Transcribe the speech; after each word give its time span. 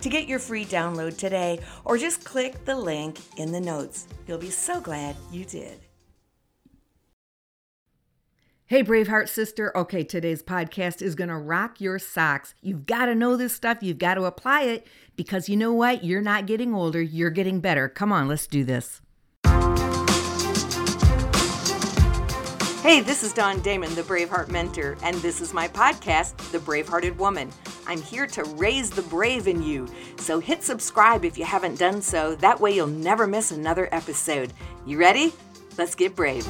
to 0.00 0.08
get 0.08 0.28
your 0.28 0.38
free 0.38 0.64
download 0.64 1.16
today, 1.16 1.60
or 1.84 1.98
just 1.98 2.24
click 2.24 2.64
the 2.64 2.76
link 2.76 3.18
in 3.36 3.52
the 3.52 3.60
notes. 3.60 4.06
You'll 4.26 4.38
be 4.38 4.50
so 4.50 4.80
glad 4.80 5.16
you 5.32 5.44
did. 5.44 5.80
Hey, 8.66 8.84
Braveheart 8.84 9.30
sister. 9.30 9.74
Okay, 9.74 10.04
today's 10.04 10.42
podcast 10.42 11.00
is 11.00 11.14
going 11.14 11.30
to 11.30 11.36
rock 11.36 11.80
your 11.80 11.98
socks. 11.98 12.54
You've 12.60 12.84
got 12.84 13.06
to 13.06 13.14
know 13.14 13.34
this 13.34 13.54
stuff. 13.54 13.78
You've 13.80 13.96
got 13.96 14.16
to 14.16 14.24
apply 14.24 14.64
it 14.64 14.86
because 15.16 15.48
you 15.48 15.56
know 15.56 15.72
what? 15.72 16.04
You're 16.04 16.20
not 16.20 16.44
getting 16.44 16.74
older, 16.74 17.00
you're 17.00 17.30
getting 17.30 17.60
better. 17.60 17.88
Come 17.88 18.12
on, 18.12 18.28
let's 18.28 18.46
do 18.46 18.64
this. 18.64 19.00
Hey, 22.82 23.00
this 23.00 23.22
is 23.22 23.32
Dawn 23.32 23.60
Damon, 23.60 23.94
the 23.94 24.02
Braveheart 24.02 24.50
Mentor, 24.50 24.96
and 25.02 25.16
this 25.16 25.40
is 25.40 25.52
my 25.52 25.68
podcast, 25.68 26.36
The 26.52 26.58
Bravehearted 26.58 27.16
Woman. 27.16 27.50
I'm 27.88 28.02
here 28.02 28.26
to 28.26 28.44
raise 28.44 28.90
the 28.90 29.00
brave 29.00 29.48
in 29.48 29.62
you. 29.62 29.88
So 30.18 30.40
hit 30.40 30.62
subscribe 30.62 31.24
if 31.24 31.38
you 31.38 31.46
haven't 31.46 31.78
done 31.78 32.02
so. 32.02 32.34
That 32.34 32.60
way 32.60 32.72
you'll 32.72 32.86
never 32.86 33.26
miss 33.26 33.50
another 33.50 33.88
episode. 33.92 34.52
You 34.84 34.98
ready? 34.98 35.32
Let's 35.78 35.94
get 35.94 36.14
brave. 36.14 36.46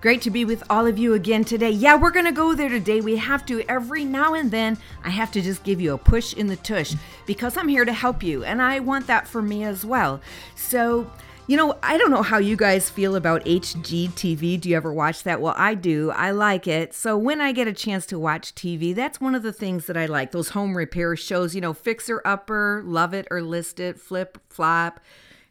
Great 0.00 0.22
to 0.22 0.30
be 0.30 0.44
with 0.44 0.62
all 0.70 0.86
of 0.86 0.96
you 0.96 1.14
again 1.14 1.44
today. 1.44 1.70
Yeah, 1.70 1.96
we're 1.96 2.12
going 2.12 2.24
to 2.24 2.30
go 2.30 2.54
there 2.54 2.68
today. 2.68 3.00
We 3.00 3.16
have 3.16 3.44
to 3.46 3.62
every 3.68 4.04
now 4.04 4.34
and 4.34 4.52
then. 4.52 4.78
I 5.02 5.10
have 5.10 5.32
to 5.32 5.42
just 5.42 5.64
give 5.64 5.80
you 5.80 5.94
a 5.94 5.98
push 5.98 6.34
in 6.34 6.46
the 6.46 6.54
tush 6.54 6.94
because 7.26 7.56
I'm 7.56 7.66
here 7.66 7.84
to 7.84 7.92
help 7.92 8.22
you 8.22 8.44
and 8.44 8.62
I 8.62 8.78
want 8.78 9.08
that 9.08 9.26
for 9.26 9.42
me 9.42 9.64
as 9.64 9.84
well. 9.84 10.20
So, 10.54 11.10
you 11.48 11.56
know, 11.56 11.78
I 11.82 11.96
don't 11.96 12.10
know 12.10 12.22
how 12.22 12.36
you 12.36 12.56
guys 12.56 12.90
feel 12.90 13.16
about 13.16 13.42
HGTV. 13.46 14.60
Do 14.60 14.68
you 14.68 14.76
ever 14.76 14.92
watch 14.92 15.22
that? 15.22 15.40
Well, 15.40 15.54
I 15.56 15.74
do. 15.74 16.10
I 16.10 16.30
like 16.30 16.66
it. 16.66 16.92
So 16.92 17.16
when 17.16 17.40
I 17.40 17.52
get 17.52 17.66
a 17.66 17.72
chance 17.72 18.04
to 18.06 18.18
watch 18.18 18.54
TV, 18.54 18.94
that's 18.94 19.18
one 19.18 19.34
of 19.34 19.42
the 19.42 19.52
things 19.52 19.86
that 19.86 19.96
I 19.96 20.04
like. 20.04 20.30
Those 20.30 20.50
home 20.50 20.76
repair 20.76 21.16
shows, 21.16 21.54
you 21.54 21.62
know, 21.62 21.72
Fixer 21.72 22.20
Upper, 22.22 22.82
Love 22.84 23.14
It 23.14 23.26
or 23.30 23.40
List 23.40 23.80
It, 23.80 23.98
Flip 23.98 24.36
Flop. 24.50 25.00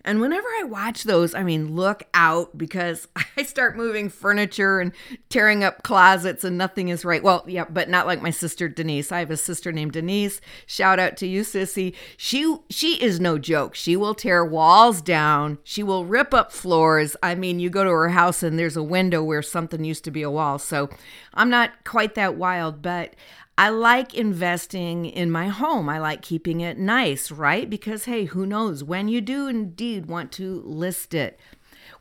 And 0.08 0.22
whenever 0.22 0.48
I 0.60 0.64
watch 0.64 1.04
those, 1.04 1.36
I 1.36 1.44
mean, 1.44 1.76
look 1.76 2.04
out 2.14 2.58
because 2.58 3.10
I 3.38 3.44
start 3.44 3.76
moving 3.76 4.08
furniture 4.08 4.80
and 4.80 4.94
tearing 5.28 5.66
up 5.66 5.84
closets 5.84 6.46
and 6.46 6.58
nothing 6.58 6.88
is 6.88 7.04
right. 7.04 7.22
Well, 7.22 7.44
yeah, 7.46 7.66
but 7.70 7.90
not 7.90 8.08
like 8.08 8.22
my 8.22 8.30
sister 8.30 8.70
Denise. 8.70 9.12
I 9.12 9.20
have 9.20 9.32
a 9.32 9.38
sister 9.38 9.74
named 9.74 9.92
Denise. 9.92 10.40
Shout 10.66 10.98
out 10.98 11.18
to 11.18 11.28
you, 11.28 11.42
sissy. 11.42 11.94
She 12.16 12.56
she 12.70 13.04
is 13.04 13.20
no 13.20 13.38
joke. 13.38 13.76
She 13.76 13.98
will 13.98 14.16
tear 14.16 14.46
walls 14.46 15.02
down. 15.02 15.58
She 15.66 15.84
will 15.84 16.06
rip 16.06 16.34
up 16.34 16.54
floors. 16.54 17.18
I 17.22 17.36
mean, 17.36 17.60
you 17.60 17.70
go 17.70 17.84
to 17.84 17.90
her 17.90 18.10
house 18.10 18.44
and 18.44 18.58
there's 18.58 18.78
a 18.78 18.84
window 18.84 19.22
where 19.22 19.42
something 19.42 19.84
used 19.84 20.06
to 20.06 20.12
be 20.12 20.22
a 20.22 20.32
wall. 20.32 20.58
So 20.58 20.90
I'm 21.34 21.50
not 21.50 21.84
quite 21.84 22.16
that 22.16 22.36
wild, 22.36 22.82
but 22.82 23.14
I 23.58 23.70
like 23.70 24.14
investing 24.14 25.06
in 25.06 25.32
my 25.32 25.48
home. 25.48 25.90
I 25.90 25.98
like 25.98 26.22
keeping 26.22 26.62
it 26.62 26.78
nice, 26.78 27.32
right? 27.32 27.68
Because, 27.68 28.06
hey, 28.06 28.26
who 28.26 28.46
knows 28.46 28.84
when 28.84 29.08
you 29.08 29.20
do 29.20 29.48
indeed 29.48 30.06
want 30.06 30.32
to 30.34 30.62
list 30.64 31.16
it. 31.16 31.40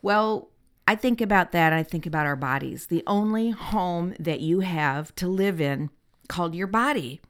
Well, 0.03 0.51
I 0.87 0.95
think 0.97 1.21
about 1.21 1.53
that. 1.53 1.73
I 1.73 1.83
think 1.83 2.05
about 2.05 2.27
our 2.27 2.37
bodies, 2.37 2.87
the 2.87 3.03
only 3.07 3.51
home 3.51 4.15
that 4.21 4.41
you 4.41 4.61
have 4.61 5.15
to 5.17 5.29
live 5.29 5.61
in 5.61 5.91
called 6.29 6.55
your 6.55 6.67
body. 6.67 7.21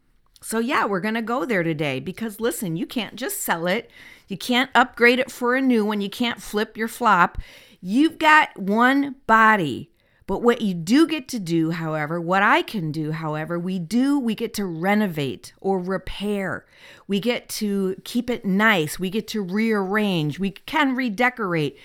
So, 0.43 0.59
yeah, 0.59 0.85
we're 0.85 1.01
going 1.01 1.15
to 1.15 1.23
go 1.23 1.45
there 1.45 1.63
today 1.63 2.01
because 2.01 2.41
listen, 2.41 2.77
you 2.77 2.85
can't 2.85 3.17
just 3.17 3.41
sell 3.41 3.67
it. 3.67 3.91
You 4.29 4.37
can't 4.37 4.71
upgrade 4.75 5.21
it 5.21 5.31
for 5.31 5.55
a 5.55 5.63
new 5.63 5.85
one. 5.85 6.01
You 6.01 6.11
can't 6.11 6.43
flip 6.43 6.77
your 6.77 6.89
flop. 6.89 7.39
You've 7.81 8.19
got 8.19 8.59
one 8.59 9.17
body. 9.27 9.91
But 10.27 10.43
what 10.43 10.61
you 10.61 10.75
do 10.75 11.07
get 11.07 11.29
to 11.29 11.39
do, 11.39 11.71
however, 11.71 12.21
what 12.21 12.43
I 12.43 12.63
can 12.63 12.91
do, 12.91 13.13
however, 13.13 13.59
we 13.59 13.79
do, 13.79 14.19
we 14.19 14.35
get 14.35 14.55
to 14.55 14.65
renovate 14.65 15.53
or 15.61 15.79
repair. 15.79 16.67
We 17.07 17.21
get 17.21 17.49
to 17.51 17.95
keep 18.03 18.29
it 18.29 18.45
nice. 18.45 18.99
We 18.99 19.09
get 19.09 19.29
to 19.29 19.43
rearrange. 19.43 20.41
We 20.41 20.51
can 20.51 20.97
redecorate. 20.97 21.79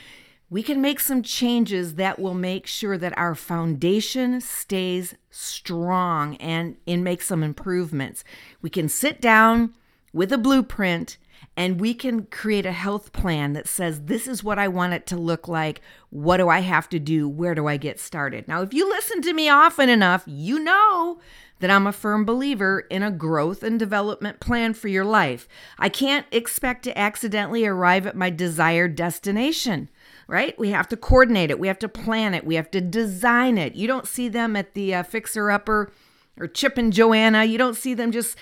We 0.49 0.63
can 0.63 0.81
make 0.81 0.99
some 0.99 1.21
changes 1.21 1.95
that 1.95 2.17
will 2.17 2.33
make 2.33 2.65
sure 2.65 2.97
that 2.97 3.17
our 3.17 3.35
foundation 3.35 4.41
stays 4.41 5.15
strong 5.29 6.35
and, 6.37 6.77
and 6.87 7.03
make 7.03 7.21
some 7.21 7.43
improvements. 7.43 8.23
We 8.61 8.71
can 8.71 8.89
sit 8.89 9.21
down 9.21 9.75
with 10.13 10.33
a 10.33 10.37
blueprint 10.37 11.17
and 11.57 11.81
we 11.81 11.93
can 11.93 12.25
create 12.25 12.65
a 12.65 12.71
health 12.71 13.11
plan 13.11 13.53
that 13.53 13.67
says, 13.67 14.05
This 14.05 14.27
is 14.27 14.43
what 14.43 14.57
I 14.57 14.67
want 14.67 14.93
it 14.93 15.05
to 15.07 15.17
look 15.17 15.47
like. 15.47 15.81
What 16.09 16.37
do 16.37 16.49
I 16.49 16.59
have 16.59 16.87
to 16.89 16.99
do? 16.99 17.27
Where 17.27 17.55
do 17.55 17.67
I 17.67 17.77
get 17.77 17.99
started? 17.99 18.47
Now, 18.47 18.61
if 18.61 18.73
you 18.73 18.87
listen 18.87 19.21
to 19.23 19.33
me 19.33 19.49
often 19.49 19.89
enough, 19.89 20.23
you 20.25 20.59
know 20.59 21.19
that 21.59 21.69
I'm 21.69 21.85
a 21.85 21.93
firm 21.93 22.25
believer 22.25 22.81
in 22.89 23.03
a 23.03 23.11
growth 23.11 23.63
and 23.63 23.77
development 23.77 24.39
plan 24.39 24.73
for 24.73 24.87
your 24.87 25.05
life. 25.05 25.47
I 25.77 25.89
can't 25.89 26.25
expect 26.31 26.83
to 26.83 26.97
accidentally 26.97 27.65
arrive 27.65 28.07
at 28.07 28.15
my 28.15 28.29
desired 28.29 28.95
destination, 28.95 29.89
right? 30.27 30.57
We 30.57 30.71
have 30.71 30.87
to 30.89 30.97
coordinate 30.97 31.51
it, 31.51 31.59
we 31.59 31.67
have 31.67 31.79
to 31.79 31.89
plan 31.89 32.33
it, 32.33 32.45
we 32.45 32.55
have 32.55 32.71
to 32.71 32.81
design 32.81 33.57
it. 33.57 33.75
You 33.75 33.87
don't 33.87 34.07
see 34.07 34.27
them 34.27 34.55
at 34.55 34.73
the 34.73 34.95
uh, 34.95 35.03
fixer 35.03 35.51
upper 35.51 35.91
or 36.39 36.47
Chip 36.47 36.77
and 36.77 36.91
Joanna. 36.93 37.43
You 37.45 37.57
don't 37.57 37.75
see 37.75 37.93
them 37.93 38.11
just 38.11 38.37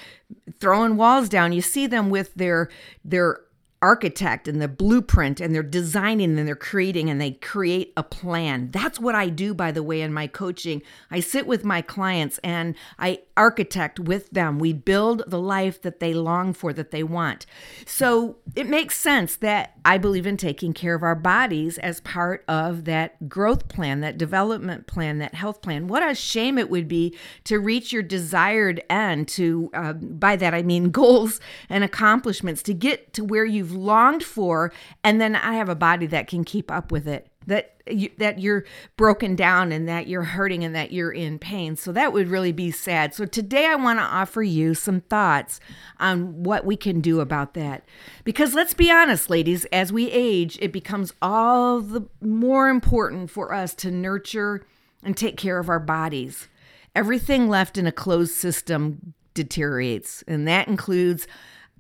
throwing 0.60 0.98
walls 0.98 1.30
down. 1.30 1.52
You 1.52 1.62
see 1.62 1.88
them 1.88 2.10
with 2.10 2.34
their 2.36 2.70
their 3.04 3.42
architect 3.82 4.48
and 4.48 4.62
the 4.62 4.68
blueprint 4.68 5.40
and 5.40 5.56
they're 5.56 5.64
designing 5.64 6.38
and 6.38 6.48
they're 6.48 6.56
creating 6.56 7.10
and 7.10 7.20
they 7.20 7.32
create 7.32 7.94
a 7.96 8.04
plan. 8.04 8.70
That's 8.72 9.00
what 9.00 9.16
I 9.16 9.30
do 9.30 9.54
by 9.54 9.72
the 9.72 9.84
way 9.84 10.02
in 10.02 10.14
my 10.14 10.28
coaching. 10.28 10.82
I 11.10 11.22
sit 11.22 11.48
with 11.48 11.64
my 11.64 11.82
clients 11.82 12.40
and 12.44 12.76
I 12.98 13.22
architect 13.40 14.00
with 14.00 14.30
them. 14.32 14.60
We 14.60 14.74
build 14.74 15.24
the 15.26 15.40
life 15.40 15.82
that 15.84 16.00
they 16.00 16.14
long 16.14 16.54
for 16.54 16.74
that 16.74 16.92
they 16.92 17.04
want. 17.04 17.46
So, 17.86 18.38
it 18.56 18.68
makes 18.68 18.98
sense 18.98 19.38
that 19.38 19.74
I 19.86 19.98
believe 19.98 20.28
in 20.28 20.38
taking 20.38 20.74
care 20.74 20.96
of 20.96 21.04
our 21.04 21.16
bodies 21.16 21.78
as 21.78 22.02
part 22.02 22.44
of 22.48 22.86
that 22.86 23.30
growth 23.30 23.70
plan, 23.70 24.02
that 24.02 24.18
development 24.18 24.88
plan, 24.88 25.20
that 25.20 25.36
health 25.36 25.62
plan. 25.62 25.88
What 25.88 26.04
a 26.04 26.14
shame 26.14 26.58
it 26.58 26.70
would 26.70 26.88
be 26.88 27.16
to 27.46 27.60
reach 27.60 27.94
your 27.94 28.04
desired 28.04 28.84
end 28.90 29.28
to 29.30 29.70
uh, 29.74 29.94
by 29.94 30.36
that 30.36 30.54
I 30.54 30.64
mean 30.64 30.92
goals 31.00 31.40
and 31.70 31.84
accomplishments 31.84 32.62
to 32.64 32.74
get 32.74 33.14
to 33.14 33.24
where 33.24 33.46
you've 33.46 33.70
you've 33.70 33.80
longed 33.80 34.24
for 34.24 34.72
and 35.04 35.22
then 35.22 35.36
I 35.36 35.54
have 35.54 35.70
a 35.70 35.76
body 35.76 36.08
that 36.08 36.28
can 36.28 36.44
keep 36.44 36.72
up 36.72 36.92
with 36.92 37.08
it 37.08 37.29
that 37.50 37.76
you, 37.88 38.10
that 38.18 38.40
you're 38.40 38.64
broken 38.98 39.36
down 39.36 39.72
and 39.72 39.88
that 39.90 40.08
you're 40.08 40.24
hurting 40.24 40.64
and 40.64 40.74
that 40.74 40.92
you're 40.92 41.12
in 41.12 41.38
pain. 41.38 41.76
So 41.76 41.92
that 41.92 42.14
would 42.14 42.30
really 42.30 42.52
be 42.52 42.72
sad. 42.72 43.14
So 43.14 43.26
today 43.26 43.66
I 43.66 43.76
want 43.76 44.00
to 44.00 44.04
offer 44.04 44.42
you 44.42 44.74
some 44.74 45.02
thoughts 45.02 45.60
on 46.00 46.44
what 46.44 46.66
we 46.66 46.78
can 46.78 47.02
do 47.02 47.20
about 47.20 47.54
that. 47.56 47.84
Because 48.24 48.54
let's 48.54 48.74
be 48.74 48.92
honest, 48.92 49.30
ladies, 49.30 49.66
as 49.66 49.92
we 49.92 50.10
age, 50.12 50.58
it 50.62 50.72
becomes 50.72 51.14
all 51.22 51.82
the 51.82 52.08
more 52.22 52.70
important 52.70 53.30
for 53.30 53.54
us 53.54 53.74
to 53.76 53.92
nurture 53.92 54.66
and 55.04 55.18
take 55.18 55.38
care 55.38 55.60
of 55.60 55.70
our 55.70 55.80
bodies. 55.80 56.48
Everything 56.96 57.50
left 57.50 57.78
in 57.78 57.88
a 57.88 57.92
closed 57.92 58.34
system 58.34 59.14
deteriorates, 59.34 60.24
and 60.28 60.48
that 60.48 60.68
includes 60.68 61.28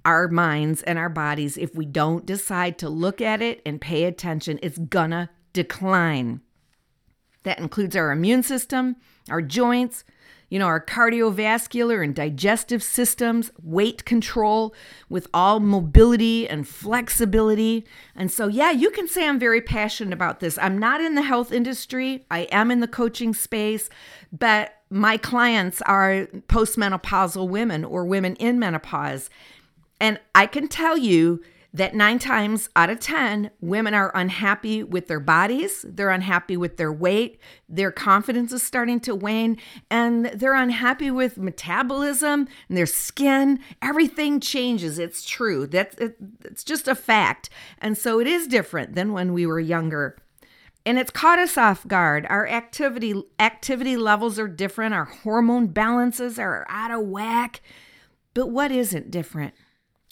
our 0.05 0.27
minds 0.27 0.81
and 0.83 0.97
our 0.97 1.09
bodies, 1.09 1.57
if 1.57 1.75
we 1.75 1.85
don't 1.85 2.25
decide 2.25 2.77
to 2.79 2.89
look 2.89 3.21
at 3.21 3.41
it 3.41 3.61
and 3.65 3.81
pay 3.81 4.05
attention, 4.05 4.59
it's 4.63 4.77
gonna 4.77 5.29
decline. 5.63 6.39
That 7.43 7.59
includes 7.59 7.95
our 7.95 8.11
immune 8.11 8.43
system, 8.43 8.95
our 9.29 9.41
joints, 9.41 10.05
you 10.49 10.57
know, 10.57 10.65
our 10.65 10.83
cardiovascular 10.83 12.01
and 12.03 12.15
digestive 12.15 12.81
systems, 12.81 13.51
weight 13.61 14.05
control 14.05 14.73
with 15.09 15.27
all 15.33 15.59
mobility 15.59 16.47
and 16.47 16.65
flexibility. 16.65 17.85
And 18.15 18.31
so, 18.31 18.47
yeah, 18.47 18.71
you 18.71 18.89
can 18.89 19.07
say 19.07 19.27
I'm 19.27 19.37
very 19.37 19.61
passionate 19.61 20.13
about 20.13 20.39
this. 20.39 20.57
I'm 20.57 20.77
not 20.77 21.01
in 21.01 21.15
the 21.15 21.21
health 21.21 21.51
industry, 21.51 22.25
I 22.31 22.41
am 22.51 22.71
in 22.71 22.79
the 22.79 22.87
coaching 22.87 23.33
space, 23.33 23.89
but 24.31 24.75
my 24.89 25.17
clients 25.17 25.81
are 25.81 26.27
postmenopausal 26.47 27.47
women 27.49 27.83
or 27.83 28.05
women 28.05 28.35
in 28.37 28.59
menopause. 28.59 29.29
And 29.99 30.19
I 30.33 30.45
can 30.47 30.69
tell 30.69 30.97
you, 30.97 31.43
that 31.73 31.93
nine 31.93 32.17
times 32.17 32.69
out 32.75 32.89
of 32.89 32.99
10, 32.99 33.51
women 33.61 33.93
are 33.93 34.11
unhappy 34.15 34.83
with 34.83 35.07
their 35.07 35.19
bodies, 35.19 35.85
they're 35.87 36.09
unhappy 36.09 36.57
with 36.57 36.77
their 36.77 36.91
weight, 36.91 37.39
their 37.67 37.91
confidence 37.91 38.51
is 38.51 38.63
starting 38.63 38.99
to 39.01 39.13
wane, 39.13 39.57
and 39.89 40.25
they're 40.27 40.55
unhappy 40.55 41.11
with 41.11 41.37
metabolism 41.37 42.47
and 42.67 42.77
their 42.77 42.87
skin. 42.87 43.59
Everything 43.81 44.39
changes. 44.39 44.97
It's 44.97 45.23
true. 45.23 45.67
That's 45.67 45.95
it, 45.97 46.17
it's 46.43 46.63
just 46.63 46.87
a 46.87 46.95
fact. 46.95 47.49
And 47.79 47.95
so 47.97 48.19
it 48.19 48.25
is 48.25 48.47
different 48.47 48.95
than 48.95 49.13
when 49.13 49.33
we 49.33 49.45
were 49.45 49.59
younger. 49.59 50.17
And 50.85 50.97
it's 50.97 51.11
caught 51.11 51.37
us 51.37 51.55
off 51.55 51.87
guard. 51.87 52.25
Our 52.29 52.47
activity 52.47 53.21
activity 53.39 53.95
levels 53.95 54.39
are 54.39 54.47
different, 54.47 54.95
our 54.95 55.05
hormone 55.05 55.67
balances 55.67 56.39
are 56.39 56.65
out 56.67 56.89
of 56.89 57.05
whack. 57.05 57.61
But 58.33 58.47
what 58.47 58.71
isn't 58.71 59.11
different? 59.11 59.53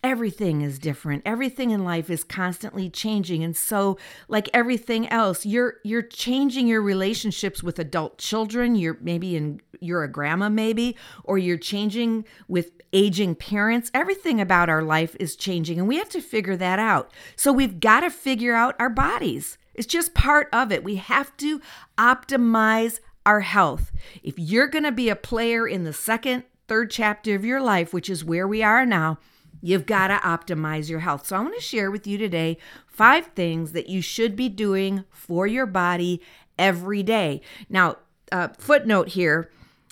Everything 0.04 0.62
is 0.62 0.78
different. 0.80 1.24
Everything 1.26 1.72
in 1.72 1.84
life 1.84 2.10
is 2.10 2.24
constantly 2.24 2.90
changing. 2.90 3.44
And 3.44 3.56
so 3.56 3.98
like 4.28 4.50
everything 4.54 5.08
else 5.10 5.46
you're 5.46 5.76
you're 5.84 6.02
changing 6.02 6.68
your 6.68 6.82
relationships 6.82 7.64
with 7.64 7.80
adult 7.80 8.18
children. 8.18 8.76
You're 8.76 8.98
maybe 9.02 9.36
in 9.36 9.62
you're 9.80 10.04
a 10.04 10.12
grandma 10.12 10.50
maybe 10.50 10.96
or 11.24 11.38
you're 11.38 11.58
changing 11.58 12.26
with 12.48 12.72
aging 12.94 13.36
parents. 13.36 13.92
Everything 13.94 14.40
about 14.40 14.70
our 14.70 14.84
life 14.84 15.16
is 15.20 15.36
changing 15.36 15.80
and 15.80 15.88
we 15.88 15.98
have 15.98 16.10
to 16.10 16.22
figure 16.22 16.56
that 16.56 16.80
out. 16.80 17.12
So 17.36 17.52
we've 17.52 17.80
got 17.80 18.02
to 18.02 18.10
figure 18.10 18.54
out 18.54 18.76
our 18.80 18.90
bodies. 18.90 19.58
It's 19.74 19.88
just 19.88 20.14
part 20.14 20.48
of 20.54 20.72
it. 20.72 20.84
We 20.84 20.96
have 20.96 21.36
to 21.38 21.62
optimize 21.98 23.00
our 23.26 23.42
health. 23.42 23.92
If 24.24 24.40
you're 24.40 24.68
going 24.68 24.86
to 24.86 24.92
be 24.92 25.10
a 25.10 25.16
player 25.16 25.68
in 25.68 25.84
the 25.84 25.94
second 25.94 26.44
third 26.68 26.92
chapter 26.92 27.34
of 27.34 27.46
your 27.46 27.62
life 27.62 27.94
which 27.94 28.10
is 28.10 28.26
where 28.26 28.48
we 28.48 28.62
are 28.62 28.86
now 28.86 29.18
You've 29.62 29.86
got 29.86 30.08
to 30.08 30.16
optimize 30.18 30.90
your 30.90 31.00
health. 31.00 31.28
So, 31.28 31.36
I 31.36 31.42
want 31.42 31.56
to 31.56 31.62
share 31.62 31.92
with 31.92 32.08
you 32.08 32.18
today 32.18 32.58
five 32.88 33.28
things 33.28 33.72
that 33.72 33.90
you 33.90 34.02
should 34.02 34.36
be 34.36 34.50
doing 34.50 35.04
for 35.10 35.48
your 35.48 35.66
body 35.66 36.22
every 36.58 37.04
day. 37.04 37.42
Now, 37.70 37.98
uh, 38.32 38.50
footnote 38.58 39.10
here 39.10 39.50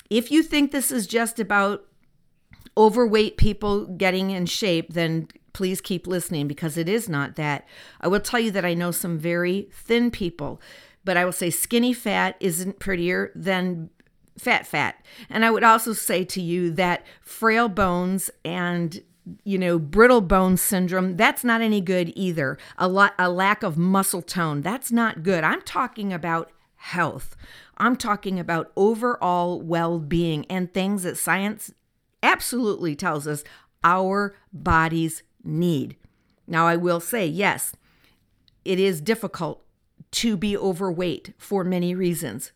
if 0.10 0.32
you 0.32 0.44
think 0.44 0.72
this 0.72 0.92
is 0.92 1.08
just 1.08 1.40
about 1.40 1.86
overweight 2.78 3.38
people 3.38 3.86
getting 3.86 4.32
in 4.32 4.46
shape, 4.46 4.94
then 4.94 5.28
please 5.54 5.82
keep 5.82 6.06
listening 6.06 6.48
because 6.48 6.78
it 6.78 6.90
is 6.90 7.08
not 7.08 7.36
that. 7.36 7.66
I 8.02 8.08
will 8.08 8.20
tell 8.20 8.40
you 8.40 8.52
that 8.52 8.66
I 8.66 8.74
know 8.74 8.92
some 8.92 9.18
very 9.18 9.70
thin 9.72 10.12
people, 10.12 10.62
but 11.04 11.18
I 11.18 11.26
will 11.26 11.32
say 11.32 11.50
skinny 11.50 11.94
fat 11.94 12.36
isn't 12.40 12.80
prettier 12.80 13.32
than 13.36 13.90
fat 14.38 14.68
fat. 14.68 15.04
And 15.30 15.46
I 15.46 15.52
would 15.52 15.64
also 15.64 15.94
say 15.94 16.26
to 16.26 16.42
you 16.42 16.72
that 16.72 17.06
frail 17.22 17.70
bones 17.70 18.30
and 18.44 19.02
you 19.44 19.58
know, 19.58 19.80
brittle 19.80 20.22
bone 20.22 20.58
syndrome, 20.58 21.18
that's 21.18 21.44
not 21.44 21.62
any 21.62 21.82
good 21.82 22.12
either. 22.16 22.58
A 22.78 22.88
lot 22.88 23.14
a 23.18 23.30
lack 23.30 23.64
of 23.64 23.78
muscle 23.78 24.22
tone, 24.22 24.62
that's 24.62 24.92
not 24.92 25.24
good. 25.24 25.44
I'm 25.44 25.62
talking 25.62 26.14
about 26.14 26.52
health. 26.76 27.36
I'm 27.78 27.96
talking 27.96 28.40
about 28.40 28.72
overall 28.76 29.62
well-being 29.62 30.46
and 30.46 30.74
things 30.74 31.04
that 31.04 31.18
science 31.18 31.74
absolutely 32.24 32.96
tells 32.96 33.28
us 33.28 33.44
our 33.84 34.36
bodies 34.54 35.24
need. 35.44 35.96
Now 36.48 36.68
I 36.68 36.76
will 36.76 37.00
say, 37.00 37.26
yes, 37.26 37.74
it 38.64 38.80
is 38.80 39.02
difficult 39.02 39.64
to 40.12 40.38
be 40.38 40.56
overweight 40.56 41.34
for 41.38 41.64
many 41.64 41.94
reasons 41.94 42.52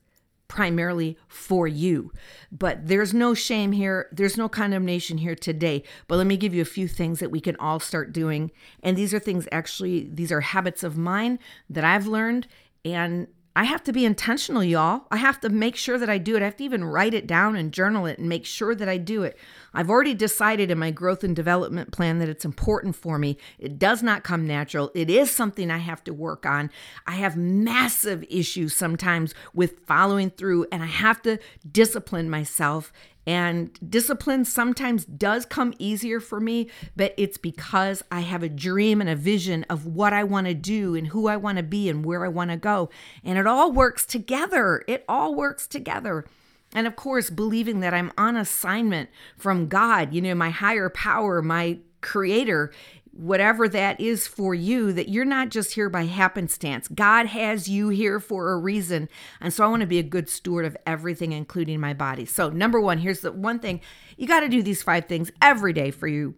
primarily 0.50 1.18
for 1.30 1.66
you. 1.68 2.12
But 2.52 2.88
there's 2.88 3.14
no 3.14 3.34
shame 3.34 3.72
here. 3.72 4.10
There's 4.12 4.36
no 4.36 4.50
condemnation 4.50 5.20
here 5.20 5.36
today. 5.36 5.84
But 6.10 6.18
let 6.18 6.28
me 6.28 6.36
give 6.36 6.54
you 6.54 6.62
a 6.62 6.66
few 6.66 6.90
things 6.90 7.20
that 7.20 7.32
we 7.32 7.40
can 7.40 7.56
all 7.58 7.80
start 7.80 8.12
doing. 8.12 8.52
And 8.84 8.98
these 8.98 9.14
are 9.14 9.20
things 9.20 9.48
actually, 9.54 10.10
these 10.12 10.32
are 10.32 10.42
habits 10.42 10.84
of 10.84 10.98
mine 10.98 11.40
that 11.70 11.86
I've 11.86 12.08
learned. 12.08 12.48
And 12.84 13.28
I 13.56 13.64
have 13.64 13.84
to 13.86 13.94
be 13.94 14.06
intentional, 14.06 14.64
y'all. 14.64 15.06
I 15.12 15.18
have 15.18 15.40
to 15.42 15.50
make 15.50 15.76
sure 15.76 15.98
that 15.98 16.10
I 16.10 16.18
do 16.18 16.36
it. 16.36 16.42
I 16.42 16.46
have 16.46 16.58
to 16.58 16.64
even 16.64 16.84
write 16.84 17.14
it 17.14 17.28
down 17.28 17.56
and 17.56 17.74
journal 17.74 18.06
it 18.06 18.20
and 18.20 18.30
make 18.30 18.46
sure 18.46 18.76
that 18.76 18.88
I 18.88 18.98
do 18.98 19.24
it. 19.24 19.38
I've 19.74 19.90
already 19.90 20.14
decided 20.14 20.72
in 20.72 20.78
my 20.78 20.92
growth 20.92 21.24
and 21.24 21.36
development 21.36 21.92
plan 21.92 22.20
that 22.20 22.30
it's 22.30 22.46
important 22.46 22.96
for 22.96 23.18
me. 23.18 23.38
It 23.58 23.80
does 23.80 24.04
not 24.04 24.24
come 24.24 24.46
natural. 24.46 24.92
It 24.94 25.10
is 25.10 25.32
something 25.32 25.72
I 25.72 25.80
have 25.80 26.04
to 26.06 26.14
work 26.14 26.46
on. 26.46 26.70
I 27.08 27.14
have 27.14 27.36
massive 27.36 28.24
issues 28.30 28.76
sometimes 28.76 29.34
with 29.54 29.86
following 29.86 30.30
through, 30.30 30.68
and 30.72 30.84
I 30.84 30.88
have 30.88 31.22
to 31.24 31.40
discipline 31.70 32.30
myself 32.30 32.94
and 33.30 33.78
discipline 33.88 34.44
sometimes 34.44 35.06
does 35.06 35.46
come 35.46 35.76
easier 35.78 36.20
for 36.20 36.40
me, 36.40 36.68
but 36.96 37.14
it's 37.16 37.38
because 37.38 38.04
I 38.12 38.22
have 38.22 38.42
a 38.42 38.50
dream 38.50 39.02
and 39.02 39.10
a 39.10 39.16
vision 39.16 39.68
of 39.70 39.86
what 39.86 40.14
I 40.14 40.24
want 40.24 40.48
to 40.48 40.56
do 40.56 40.96
and 40.96 41.06
who 41.06 41.28
I 41.28 41.38
want 41.38 41.58
to 41.58 41.64
be 41.64 41.90
and 41.90 42.04
where 42.04 42.26
I 42.26 42.28
want 42.28 42.50
to 42.50 42.58
go. 42.58 42.90
And 43.24 43.38
it 43.38 43.46
all 43.46 43.72
works 43.72 44.04
together. 44.04 44.84
It 44.88 45.06
all 45.08 45.36
works 45.36 45.68
together. 45.68 46.26
And 46.74 46.88
of 46.88 46.96
course, 46.96 47.30
believing 47.30 47.82
that 47.82 47.94
I'm 47.94 48.12
on 48.18 48.36
assignment 48.36 49.12
from 49.38 49.68
God, 49.68 50.12
you 50.12 50.24
know, 50.24 50.34
my 50.34 50.50
higher 50.50 50.90
power, 50.90 51.44
my 51.44 51.78
creator, 52.02 52.72
whatever 53.20 53.68
that 53.68 54.00
is 54.00 54.28
for 54.28 54.56
you, 54.56 54.94
that 54.94 55.10
you're 55.10 55.26
not 55.26 55.50
just 55.50 55.74
here 55.74 55.90
by 55.90 56.06
happenstance. 56.06 56.88
God 56.88 57.26
has 57.26 57.68
you 57.68 57.90
here 57.90 58.20
for 58.20 58.52
a 58.52 58.58
reason. 58.58 59.10
And 59.42 59.54
so 59.54 59.66
I 59.66 59.68
want 59.68 59.82
to 59.82 59.88
be 59.88 60.00
a 60.00 60.04
good 60.04 60.30
steward 60.30 60.66
of 60.66 60.78
everything, 60.86 61.34
including 61.34 61.82
my 61.82 61.94
body. 61.94 62.26
So, 62.26 62.50
number 62.50 62.80
one, 62.80 63.00
here's 63.00 63.20
the 63.20 63.34
one 63.34 63.60
thing 63.60 63.82
you 64.18 64.26
got 64.26 64.40
to 64.42 64.50
do 64.50 64.64
these 64.64 64.82
five 64.82 65.06
things 65.06 65.32
every 65.42 65.74
day 65.74 65.92
for 65.92 66.08
you 66.08 66.36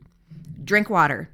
drink 0.64 0.90
water. 0.90 1.30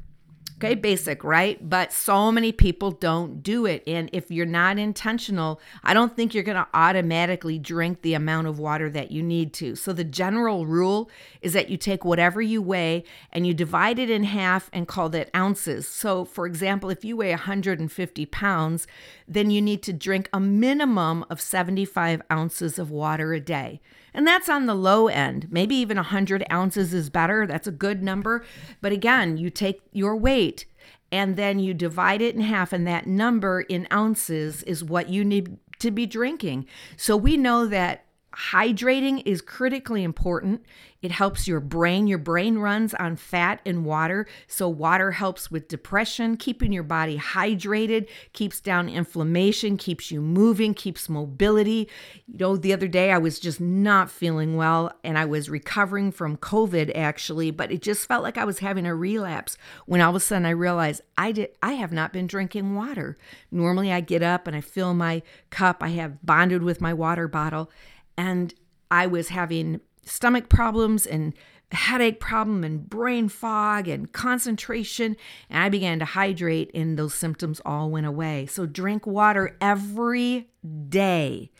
Okay, 0.59 0.73
basic, 0.73 1.23
right? 1.23 1.69
But 1.69 1.93
so 1.93 2.31
many 2.31 2.51
people 2.51 2.89
don't 2.89 3.43
do 3.43 3.67
it. 3.67 3.83
And 3.85 4.09
if 4.11 4.31
you're 4.31 4.47
not 4.47 4.79
intentional, 4.79 5.61
I 5.83 5.93
don't 5.93 6.15
think 6.15 6.33
you're 6.33 6.43
going 6.43 6.57
to 6.57 6.67
automatically 6.73 7.59
drink 7.59 8.01
the 8.01 8.15
amount 8.15 8.47
of 8.47 8.57
water 8.57 8.89
that 8.89 9.11
you 9.11 9.21
need 9.21 9.53
to. 9.53 9.75
So, 9.75 9.93
the 9.93 10.03
general 10.03 10.65
rule 10.65 11.11
is 11.43 11.53
that 11.53 11.69
you 11.69 11.77
take 11.77 12.03
whatever 12.03 12.41
you 12.41 12.59
weigh 12.63 13.03
and 13.31 13.45
you 13.45 13.53
divide 13.53 13.99
it 13.99 14.09
in 14.09 14.23
half 14.23 14.71
and 14.73 14.87
call 14.87 15.09
that 15.09 15.29
ounces. 15.35 15.87
So, 15.87 16.25
for 16.25 16.47
example, 16.47 16.89
if 16.89 17.05
you 17.05 17.17
weigh 17.17 17.29
150 17.29 18.25
pounds, 18.25 18.87
then 19.27 19.51
you 19.51 19.61
need 19.61 19.83
to 19.83 19.93
drink 19.93 20.27
a 20.33 20.39
minimum 20.39 21.23
of 21.29 21.39
75 21.39 22.23
ounces 22.31 22.79
of 22.79 22.89
water 22.89 23.31
a 23.31 23.39
day. 23.39 23.79
And 24.17 24.25
that's 24.25 24.49
on 24.49 24.65
the 24.65 24.73
low 24.73 25.07
end. 25.07 25.47
Maybe 25.51 25.75
even 25.75 25.95
100 25.95 26.43
ounces 26.51 26.91
is 26.91 27.11
better. 27.11 27.45
That's 27.45 27.67
a 27.67 27.71
good 27.71 28.01
number. 28.01 28.43
But 28.81 28.91
again, 28.91 29.37
you 29.37 29.51
take 29.51 29.79
your 29.93 30.15
weight 30.15 30.65
and 31.11 31.35
then 31.35 31.59
you 31.59 31.75
divide 31.75 32.21
it 32.21 32.35
in 32.35 32.41
half, 32.41 32.73
and 32.73 32.85
that 32.87 33.07
number 33.07 33.61
in 33.61 33.87
ounces 33.93 34.63
is 34.63 34.83
what 34.83 35.07
you 35.07 35.23
need 35.23 35.57
to 35.79 35.91
be 35.91 36.05
drinking. 36.05 36.65
So 36.97 37.15
we 37.15 37.37
know 37.37 37.65
that 37.67 38.06
hydrating 38.37 39.23
is 39.25 39.41
critically 39.41 40.03
important. 40.03 40.63
It 41.01 41.11
helps 41.11 41.47
your 41.47 41.59
brain. 41.59 42.07
Your 42.07 42.17
brain 42.17 42.57
runs 42.57 42.93
on 42.95 43.15
fat 43.15 43.61
and 43.65 43.85
water. 43.85 44.27
So, 44.47 44.67
water 44.67 45.11
helps 45.11 45.51
with 45.51 45.67
depression, 45.67 46.37
keeping 46.37 46.71
your 46.71 46.83
body 46.83 47.17
hydrated, 47.17 48.07
keeps 48.33 48.59
down 48.59 48.89
inflammation, 48.89 49.77
keeps 49.77 50.11
you 50.11 50.21
moving, 50.21 50.73
keeps 50.73 51.07
mobility. 51.07 51.87
You 52.27 52.37
know, 52.39 52.57
the 52.57 52.73
other 52.73 52.87
day 52.87 53.11
I 53.11 53.19
was 53.19 53.39
just 53.39 53.61
not 53.61 54.09
feeling 54.09 54.55
well 54.55 54.91
and 55.03 55.17
I 55.17 55.25
was 55.25 55.49
recovering 55.49 56.11
from 56.11 56.37
COVID 56.37 56.91
actually, 56.95 57.51
but 57.51 57.71
it 57.71 57.81
just 57.81 58.07
felt 58.07 58.23
like 58.23 58.37
I 58.37 58.45
was 58.45 58.59
having 58.59 58.87
a 58.87 58.95
relapse 58.95 59.57
when 59.85 60.01
all 60.01 60.09
of 60.09 60.15
a 60.15 60.19
sudden 60.19 60.45
I 60.45 60.51
realized 60.51 61.01
I 61.17 61.31
did 61.31 61.49
I 61.61 61.73
have 61.73 61.91
not 61.91 62.11
been 62.11 62.27
drinking 62.27 62.75
water. 62.75 63.17
Normally 63.51 63.91
I 63.91 64.01
get 64.01 64.23
up 64.23 64.47
and 64.47 64.55
I 64.55 64.61
fill 64.61 64.93
my 64.93 65.21
cup. 65.51 65.81
I 65.81 65.89
have 65.89 66.25
bonded 66.25 66.63
with 66.63 66.81
my 66.81 66.93
water 66.93 67.27
bottle 67.27 67.69
and 68.17 68.53
I 68.89 69.07
was 69.07 69.29
having 69.29 69.81
stomach 70.03 70.49
problems 70.49 71.05
and 71.05 71.33
headache 71.71 72.19
problem 72.19 72.63
and 72.63 72.89
brain 72.89 73.27
fog 73.27 73.89
and 73.89 74.13
concentration 74.13 75.17
and 75.49 75.63
I 75.63 75.69
began 75.69 75.99
to 75.99 76.05
hydrate 76.05 76.71
and 76.73 76.97
those 76.97 77.13
symptoms 77.13 77.61
all 77.65 77.89
went 77.89 78.05
away. 78.05 78.45
So 78.45 78.65
drink 78.65 79.05
water 79.05 79.57
every 79.59 80.49
day. 80.87 81.51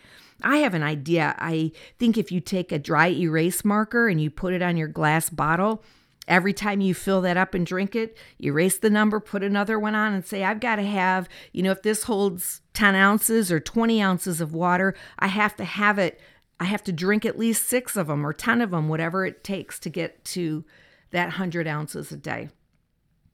I 0.44 0.58
have 0.58 0.74
an 0.74 0.84
idea. 0.84 1.36
I 1.40 1.72
think 2.00 2.18
if 2.18 2.32
you 2.32 2.40
take 2.40 2.72
a 2.72 2.80
dry 2.80 3.10
erase 3.10 3.66
marker 3.66 4.08
and 4.08 4.22
you 4.22 4.30
put 4.30 4.54
it 4.54 4.62
on 4.62 4.78
your 4.78 4.88
glass 4.88 5.30
bottle, 5.30 5.84
every 6.28 6.54
time 6.54 6.80
you 6.80 6.94
fill 6.94 7.22
that 7.22 7.38
up 7.38 7.54
and 7.54 7.66
drink 7.66 7.96
it, 7.96 8.18
erase 8.42 8.78
the 8.78 8.90
number, 8.90 9.20
put 9.20 9.44
another 9.44 9.80
one 9.80 9.96
on, 9.96 10.14
and 10.14 10.26
say, 10.26 10.44
I've 10.44 10.60
got 10.60 10.76
to 10.76 10.84
have, 10.84 11.28
you 11.54 11.64
know, 11.64 11.72
if 11.72 11.82
this 11.82 12.04
holds 12.04 12.62
10 12.74 12.96
ounces 12.96 13.52
or 13.52 13.60
20 13.60 14.02
ounces 14.02 14.40
of 14.40 14.54
water, 14.54 14.94
I 15.18 15.28
have 15.28 15.56
to 15.56 15.66
have 15.66 15.98
it 15.98 16.20
I 16.60 16.66
have 16.66 16.84
to 16.86 16.92
drink 16.92 17.26
at 17.26 17.38
least 17.38 17.68
six 17.68 17.96
of 17.96 18.08
them 18.08 18.26
or 18.26 18.34
10 18.34 18.62
of 18.62 18.72
them, 18.72 18.90
whatever 18.90 19.26
it 19.26 19.44
takes 19.44 19.80
to 19.80 19.90
get 19.90 20.24
to 20.26 20.66
that 21.12 21.26
100 21.26 21.68
ounces 21.68 22.12
a 22.12 22.18
day. 22.18 22.50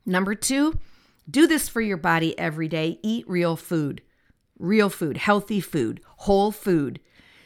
Number 0.06 0.36
two, 0.36 0.78
do 1.30 1.48
this 1.48 1.70
for 1.70 1.82
your 1.82 1.98
body 1.98 2.38
every 2.38 2.68
day. 2.68 3.00
Eat 3.02 3.28
real 3.28 3.56
food, 3.56 4.02
real 4.60 4.90
food, 4.90 5.18
healthy 5.18 5.62
food, 5.62 6.02
whole 6.18 6.52
food. 6.52 7.00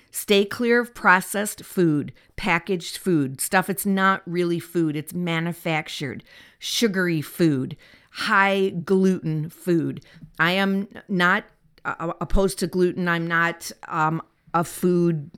Stay 0.09 0.45
clear 0.45 0.79
of 0.79 0.95
processed 0.95 1.63
food, 1.63 2.11
packaged 2.35 2.97
food, 2.97 3.39
stuff 3.39 3.69
it's 3.69 3.85
not 3.85 4.23
really 4.25 4.59
food, 4.59 4.95
it's 4.95 5.13
manufactured, 5.13 6.23
sugary 6.57 7.21
food, 7.21 7.77
high 8.11 8.69
gluten 8.69 9.49
food. 9.49 10.03
I 10.39 10.51
am 10.53 10.87
not 11.07 11.43
uh, 11.85 12.13
opposed 12.19 12.57
to 12.59 12.67
gluten. 12.67 13.07
I'm 13.07 13.27
not 13.27 13.71
um, 13.87 14.23
a 14.55 14.63
food 14.63 15.29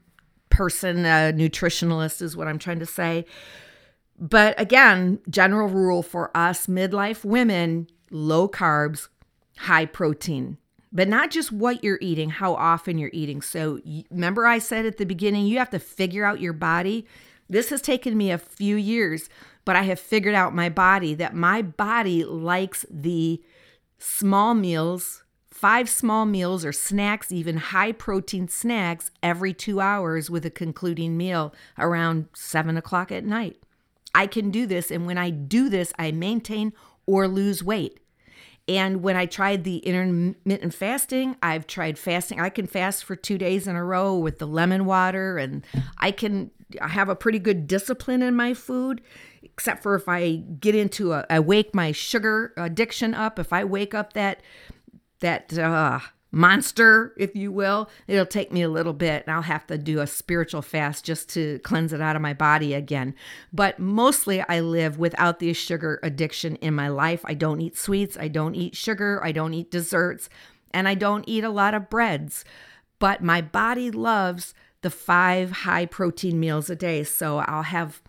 person, 0.59 1.05
a 1.05 1.31
nutritionalist, 1.31 2.21
is 2.21 2.35
what 2.35 2.49
I'm 2.49 2.59
trying 2.59 2.79
to 2.79 2.85
say. 2.85 3.23
But 4.19 4.59
again, 4.59 5.19
general 5.29 5.69
rule 5.69 6.03
for 6.03 6.35
us 6.35 6.67
midlife 6.67 7.23
women 7.23 7.87
low 8.11 8.49
carbs, 8.49 9.07
high 9.55 9.85
protein. 9.85 10.57
But 10.91 11.07
not 11.07 11.31
just 11.31 11.53
what 11.53 11.81
you're 11.81 11.99
eating, 12.01 12.29
how 12.29 12.55
often 12.55 12.97
you're 12.97 13.09
eating. 13.13 13.41
So, 13.41 13.79
remember, 14.11 14.45
I 14.45 14.59
said 14.59 14.85
at 14.85 14.97
the 14.97 15.05
beginning, 15.05 15.45
you 15.45 15.59
have 15.59 15.69
to 15.69 15.79
figure 15.79 16.25
out 16.25 16.41
your 16.41 16.51
body. 16.51 17.07
This 17.47 17.69
has 17.69 17.81
taken 17.81 18.17
me 18.17 18.29
a 18.29 18.37
few 18.37 18.75
years, 18.75 19.29
but 19.63 19.77
I 19.77 19.83
have 19.83 19.99
figured 19.99 20.35
out 20.35 20.53
my 20.53 20.67
body 20.67 21.13
that 21.13 21.33
my 21.33 21.61
body 21.61 22.25
likes 22.25 22.85
the 22.89 23.41
small 23.97 24.55
meals 24.55 25.23
five 25.59 25.89
small 25.89 26.25
meals 26.25 26.63
or 26.63 26.71
snacks, 26.71 27.33
even 27.33 27.57
high 27.57 27.91
protein 27.91 28.47
snacks, 28.47 29.11
every 29.21 29.53
two 29.53 29.81
hours 29.81 30.29
with 30.29 30.45
a 30.45 30.49
concluding 30.49 31.17
meal 31.17 31.53
around 31.77 32.27
seven 32.33 32.77
o'clock 32.77 33.11
at 33.11 33.25
night. 33.25 33.57
I 34.15 34.25
can 34.25 34.51
do 34.51 34.65
this. 34.65 34.89
And 34.89 35.05
when 35.05 35.17
I 35.17 35.31
do 35.31 35.67
this, 35.67 35.91
I 35.99 36.11
maintain 36.11 36.71
or 37.05 37.27
lose 37.27 37.61
weight. 37.61 37.99
And 38.69 39.03
when 39.03 39.17
I 39.17 39.25
tried 39.25 39.65
the 39.65 39.79
intermittent 39.79 40.73
fasting, 40.73 41.35
I've 41.43 41.67
tried 41.67 41.99
fasting. 41.99 42.39
I 42.39 42.49
can 42.49 42.65
fast 42.65 43.03
for 43.03 43.17
two 43.17 43.37
days 43.37 43.67
in 43.67 43.75
a 43.75 43.83
row 43.83 44.15
with 44.15 44.39
the 44.39 44.47
lemon 44.47 44.85
water, 44.85 45.37
and 45.37 45.65
I 45.97 46.11
can 46.11 46.51
have 46.79 47.09
a 47.09 47.15
pretty 47.15 47.39
good 47.39 47.67
discipline 47.67 48.21
in 48.21 48.35
my 48.35 48.53
food, 48.53 49.01
except 49.43 49.83
for 49.83 49.95
if 49.95 50.07
I 50.07 50.35
get 50.35 50.75
into 50.75 51.13
a, 51.13 51.25
I 51.29 51.39
wake 51.39 51.75
my 51.75 51.91
sugar 51.91 52.53
addiction 52.55 53.13
up. 53.13 53.39
If 53.39 53.51
I 53.51 53.65
wake 53.65 53.93
up 53.93 54.13
that 54.13 54.41
that 55.19 55.57
uh, 55.57 55.99
monster, 56.31 57.13
if 57.17 57.35
you 57.35 57.51
will, 57.51 57.89
it'll 58.07 58.25
take 58.25 58.51
me 58.51 58.61
a 58.61 58.69
little 58.69 58.93
bit 58.93 59.23
and 59.25 59.35
I'll 59.35 59.41
have 59.41 59.65
to 59.67 59.77
do 59.77 59.99
a 59.99 60.07
spiritual 60.07 60.61
fast 60.61 61.05
just 61.05 61.29
to 61.29 61.59
cleanse 61.59 61.93
it 61.93 62.01
out 62.01 62.15
of 62.15 62.21
my 62.21 62.33
body 62.33 62.73
again. 62.73 63.15
But 63.51 63.79
mostly 63.79 64.41
I 64.41 64.59
live 64.59 64.99
without 64.99 65.39
the 65.39 65.53
sugar 65.53 65.99
addiction 66.03 66.55
in 66.57 66.73
my 66.73 66.87
life. 66.87 67.21
I 67.25 67.33
don't 67.33 67.61
eat 67.61 67.77
sweets, 67.77 68.17
I 68.17 68.27
don't 68.27 68.55
eat 68.55 68.75
sugar, 68.75 69.23
I 69.23 69.31
don't 69.31 69.53
eat 69.53 69.71
desserts, 69.71 70.29
and 70.71 70.87
I 70.87 70.93
don't 70.93 71.27
eat 71.27 71.43
a 71.43 71.49
lot 71.49 71.73
of 71.73 71.89
breads. 71.89 72.45
But 72.99 73.23
my 73.23 73.41
body 73.41 73.89
loves 73.89 74.53
the 74.81 74.89
five 74.89 75.51
high 75.51 75.85
protein 75.85 76.39
meals 76.39 76.69
a 76.69 76.75
day. 76.75 77.03
So 77.03 77.39
I'll 77.39 77.63
have 77.63 78.01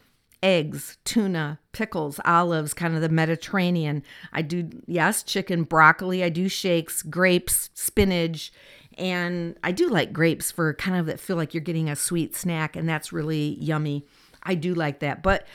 eggs, 0.42 0.98
tuna, 1.04 1.58
pickles, 1.72 2.20
olives, 2.24 2.74
kind 2.74 2.94
of 2.94 3.00
the 3.00 3.08
Mediterranean. 3.08 4.02
I 4.32 4.42
do, 4.42 4.70
yes, 4.86 5.22
chicken, 5.22 5.64
broccoli. 5.64 6.24
I 6.24 6.28
do 6.28 6.48
shakes, 6.48 7.02
grapes, 7.02 7.70
spinach. 7.74 8.52
And 8.98 9.56
I 9.62 9.72
do 9.72 9.88
like 9.88 10.12
grapes 10.12 10.50
for 10.50 10.74
kind 10.74 10.96
of 10.96 11.06
that 11.06 11.20
feel 11.20 11.36
like 11.36 11.54
you're 11.54 11.62
getting 11.62 11.88
a 11.88 11.96
sweet 11.96 12.36
snack, 12.36 12.76
and 12.76 12.88
that's 12.88 13.12
really 13.12 13.56
yummy. 13.60 14.06
I 14.42 14.54
do 14.54 14.74
like 14.74 15.00
that. 15.00 15.22
But 15.22 15.46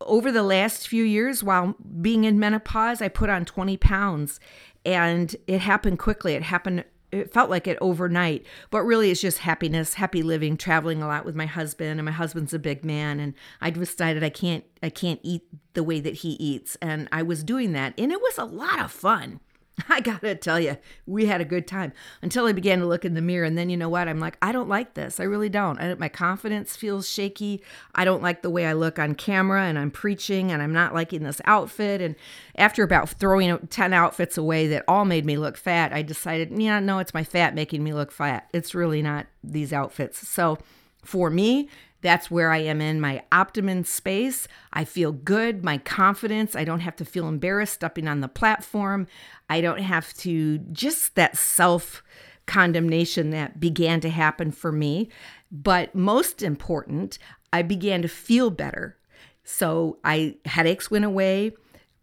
over 0.00 0.32
the 0.32 0.42
last 0.42 0.88
few 0.88 1.04
years, 1.04 1.42
while 1.42 1.74
being 2.00 2.24
in 2.24 2.38
menopause, 2.38 3.00
I 3.00 3.08
put 3.08 3.30
on 3.30 3.44
20 3.44 3.76
pounds 3.76 4.40
and 4.84 5.34
it 5.46 5.60
happened 5.60 5.98
quickly. 5.98 6.34
It 6.34 6.42
happened 6.42 6.84
it 7.12 7.32
felt 7.32 7.50
like 7.50 7.66
it 7.66 7.78
overnight, 7.80 8.44
but 8.70 8.82
really 8.82 9.10
it's 9.10 9.20
just 9.20 9.38
happiness, 9.38 9.94
happy 9.94 10.22
living, 10.22 10.56
traveling 10.56 11.02
a 11.02 11.06
lot 11.06 11.26
with 11.26 11.36
my 11.36 11.46
husband, 11.46 12.00
and 12.00 12.06
my 12.06 12.12
husband's 12.12 12.54
a 12.54 12.58
big 12.58 12.84
man, 12.84 13.20
and 13.20 13.34
I 13.60 13.70
decided 13.70 14.24
I 14.24 14.30
can't 14.30 14.64
I 14.82 14.88
can't 14.88 15.20
eat 15.22 15.42
the 15.74 15.84
way 15.84 16.00
that 16.00 16.14
he 16.14 16.30
eats, 16.30 16.76
and 16.80 17.08
I 17.12 17.22
was 17.22 17.44
doing 17.44 17.72
that, 17.72 17.94
and 17.98 18.10
it 18.10 18.20
was 18.20 18.38
a 18.38 18.44
lot 18.44 18.80
of 18.80 18.90
fun. 18.90 19.40
I 19.88 20.00
gotta 20.00 20.34
tell 20.34 20.60
you, 20.60 20.76
we 21.06 21.26
had 21.26 21.40
a 21.40 21.44
good 21.44 21.66
time 21.66 21.92
until 22.20 22.46
I 22.46 22.52
began 22.52 22.80
to 22.80 22.86
look 22.86 23.04
in 23.04 23.14
the 23.14 23.20
mirror. 23.20 23.44
And 23.44 23.56
then 23.56 23.70
you 23.70 23.76
know 23.76 23.88
what? 23.88 24.08
I'm 24.08 24.20
like, 24.20 24.36
I 24.42 24.52
don't 24.52 24.68
like 24.68 24.94
this. 24.94 25.20
I 25.20 25.24
really 25.24 25.48
don't. 25.48 25.78
I, 25.78 25.94
my 25.94 26.08
confidence 26.08 26.76
feels 26.76 27.08
shaky. 27.08 27.62
I 27.94 28.04
don't 28.04 28.22
like 28.22 28.42
the 28.42 28.50
way 28.50 28.66
I 28.66 28.72
look 28.72 28.98
on 28.98 29.14
camera 29.14 29.64
and 29.64 29.78
I'm 29.78 29.90
preaching 29.90 30.52
and 30.52 30.62
I'm 30.62 30.72
not 30.72 30.94
liking 30.94 31.22
this 31.22 31.40
outfit. 31.44 32.00
And 32.00 32.16
after 32.56 32.82
about 32.82 33.08
throwing 33.10 33.66
10 33.68 33.92
outfits 33.92 34.38
away 34.38 34.66
that 34.68 34.84
all 34.86 35.04
made 35.04 35.24
me 35.24 35.36
look 35.36 35.56
fat, 35.56 35.92
I 35.92 36.02
decided, 36.02 36.52
yeah, 36.56 36.80
no, 36.80 36.98
it's 36.98 37.14
my 37.14 37.24
fat 37.24 37.54
making 37.54 37.82
me 37.82 37.92
look 37.92 38.12
fat. 38.12 38.48
It's 38.52 38.74
really 38.74 39.02
not 39.02 39.26
these 39.42 39.72
outfits. 39.72 40.26
So 40.28 40.58
for 41.04 41.30
me, 41.30 41.68
that's 42.02 42.30
where 42.30 42.50
I 42.50 42.58
am 42.58 42.80
in 42.80 43.00
my 43.00 43.22
optimum 43.32 43.84
space. 43.84 44.46
I 44.72 44.84
feel 44.84 45.12
good, 45.12 45.64
my 45.64 45.78
confidence. 45.78 46.54
I 46.54 46.64
don't 46.64 46.80
have 46.80 46.96
to 46.96 47.04
feel 47.04 47.28
embarrassed 47.28 47.74
stepping 47.74 48.08
on 48.08 48.20
the 48.20 48.28
platform. 48.28 49.06
I 49.48 49.60
don't 49.60 49.80
have 49.80 50.12
to 50.18 50.58
just 50.58 51.14
that 51.14 51.36
self 51.36 52.02
condemnation 52.46 53.30
that 53.30 53.60
began 53.60 54.00
to 54.00 54.10
happen 54.10 54.50
for 54.50 54.72
me. 54.72 55.08
But 55.50 55.94
most 55.94 56.42
important, 56.42 57.18
I 57.52 57.62
began 57.62 58.02
to 58.02 58.08
feel 58.08 58.50
better. 58.50 58.96
So 59.44 59.98
I 60.04 60.36
headaches 60.44 60.90
went 60.90 61.04
away 61.04 61.52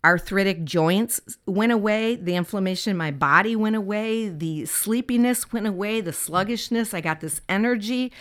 arthritic 0.03 0.63
joints 0.63 1.20
went 1.46 1.72
away, 1.72 2.15
the 2.15 2.36
inflammation 2.36 2.91
in 2.91 2.98
my 2.98 3.12
body 3.12 3.56
went 3.56 3.75
away, 3.75 4.29
the 4.29 4.65
sleepiness 4.65 5.51
went 5.51 5.68
away, 5.68 6.01
the 6.01 6.13
sluggishness. 6.13 6.94
I 6.94 7.01
got 7.01 7.20
this 7.20 7.41
energy, 7.50 8.12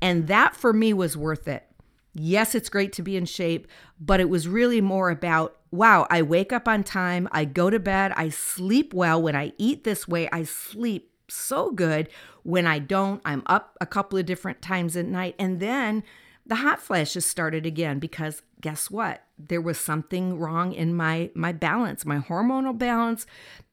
and 0.00 0.28
that 0.28 0.56
for 0.56 0.72
me 0.72 0.92
was 0.92 1.16
worth 1.16 1.46
it. 1.46 1.66
Yes, 2.14 2.54
it's 2.54 2.70
great 2.70 2.94
to 2.94 3.02
be 3.02 3.16
in 3.16 3.26
shape, 3.26 3.68
but 4.00 4.20
it 4.20 4.30
was 4.30 4.48
really 4.48 4.80
more 4.80 5.10
about 5.10 5.56
wow, 5.72 6.06
I 6.08 6.22
wake 6.22 6.52
up 6.54 6.66
on 6.66 6.84
time, 6.84 7.28
I 7.32 7.44
go 7.44 7.68
to 7.68 7.78
bed, 7.78 8.12
I 8.16 8.30
sleep 8.30 8.94
well. 8.94 9.20
When 9.20 9.36
I 9.36 9.52
eat 9.58 9.84
this 9.84 10.08
way, 10.08 10.26
I 10.32 10.44
sleep 10.44 11.10
so 11.28 11.70
good. 11.70 12.08
When 12.44 12.66
I 12.66 12.78
don't, 12.78 13.20
I'm 13.26 13.42
up 13.44 13.76
a 13.80 13.84
couple 13.84 14.18
of 14.18 14.24
different 14.24 14.62
times 14.62 14.96
at 14.96 15.04
night. 15.04 15.34
And 15.38 15.60
then 15.60 16.02
the 16.46 16.56
hot 16.56 16.80
flashes 16.80 17.26
started 17.26 17.66
again 17.66 17.98
because 17.98 18.42
guess 18.60 18.90
what 18.90 19.25
there 19.38 19.60
was 19.60 19.78
something 19.78 20.38
wrong 20.38 20.72
in 20.72 20.94
my 20.94 21.30
my 21.34 21.52
balance 21.52 22.04
my 22.04 22.18
hormonal 22.18 22.76
balance 22.76 23.26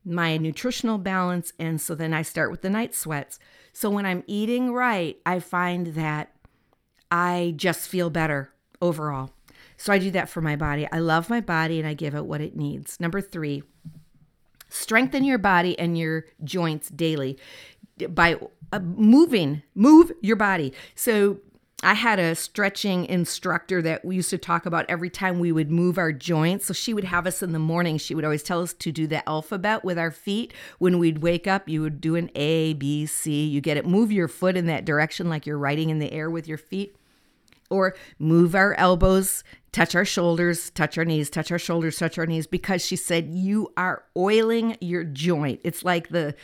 my 0.05 0.37
nutritional 0.37 0.97
balance 0.97 1.53
and 1.57 1.79
so 1.79 1.95
then 1.95 2.13
i 2.13 2.21
start 2.21 2.51
with 2.51 2.61
the 2.61 2.69
night 2.69 2.93
sweats. 2.93 3.39
So 3.71 3.89
when 3.89 4.05
i'm 4.05 4.23
eating 4.27 4.73
right 4.73 5.17
i 5.25 5.39
find 5.39 5.87
that 5.87 6.33
i 7.09 7.53
just 7.55 7.87
feel 7.87 8.09
better 8.09 8.51
overall. 8.81 9.31
So 9.77 9.93
i 9.93 9.99
do 9.99 10.11
that 10.11 10.29
for 10.29 10.41
my 10.41 10.55
body. 10.55 10.87
I 10.91 10.99
love 10.99 11.29
my 11.29 11.41
body 11.41 11.79
and 11.79 11.87
i 11.87 11.93
give 11.93 12.15
it 12.15 12.25
what 12.25 12.41
it 12.41 12.55
needs. 12.55 12.99
Number 12.99 13.21
3 13.21 13.63
strengthen 14.69 15.23
your 15.23 15.37
body 15.37 15.77
and 15.77 15.97
your 15.97 16.25
joints 16.43 16.89
daily 16.89 17.37
by 18.09 18.35
uh, 18.71 18.79
moving 18.79 19.61
move 19.75 20.11
your 20.21 20.35
body. 20.35 20.73
So 20.95 21.39
I 21.83 21.93
had 21.93 22.17
a 22.17 22.33
stretching 22.33 23.05
instructor 23.05 23.81
that 23.81 24.05
we 24.05 24.15
used 24.15 24.29
to 24.29 24.37
talk 24.37 24.65
about 24.65 24.85
every 24.87 25.09
time 25.09 25.39
we 25.39 25.51
would 25.51 25.69
move 25.69 25.97
our 25.97 26.13
joints. 26.13 26.65
So 26.65 26.73
she 26.73 26.93
would 26.93 27.03
have 27.03 27.27
us 27.27 27.43
in 27.43 27.51
the 27.51 27.59
morning. 27.59 27.97
She 27.97 28.15
would 28.15 28.23
always 28.23 28.43
tell 28.43 28.61
us 28.61 28.73
to 28.73 28.91
do 28.91 29.05
the 29.05 29.27
alphabet 29.27 29.83
with 29.83 29.99
our 29.99 30.11
feet. 30.11 30.53
When 30.79 30.97
we'd 30.97 31.19
wake 31.19 31.45
up, 31.45 31.67
you 31.67 31.81
would 31.81 31.99
do 31.99 32.15
an 32.15 32.31
A, 32.35 32.73
B, 32.73 33.05
C. 33.05 33.45
You 33.45 33.59
get 33.61 33.77
it. 33.77 33.85
Move 33.85 34.11
your 34.11 34.27
foot 34.27 34.55
in 34.55 34.65
that 34.67 34.85
direction 34.85 35.29
like 35.29 35.45
you're 35.45 35.57
writing 35.57 35.89
in 35.89 35.99
the 35.99 36.11
air 36.11 36.29
with 36.29 36.47
your 36.47 36.57
feet. 36.57 36.95
Or 37.69 37.95
move 38.19 38.53
our 38.53 38.75
elbows, 38.75 39.43
touch 39.71 39.95
our 39.95 40.05
shoulders, 40.05 40.69
touch 40.69 40.97
our 40.97 41.05
knees, 41.05 41.29
touch 41.29 41.51
our 41.51 41.57
shoulders, 41.57 41.97
touch 41.97 42.19
our 42.19 42.27
knees, 42.27 42.45
because 42.45 42.85
she 42.85 42.95
said 42.95 43.29
you 43.29 43.73
are 43.75 44.03
oiling 44.15 44.77
your 44.79 45.03
joint. 45.03 45.59
It's 45.63 45.83
like 45.83 46.09
the 46.09 46.35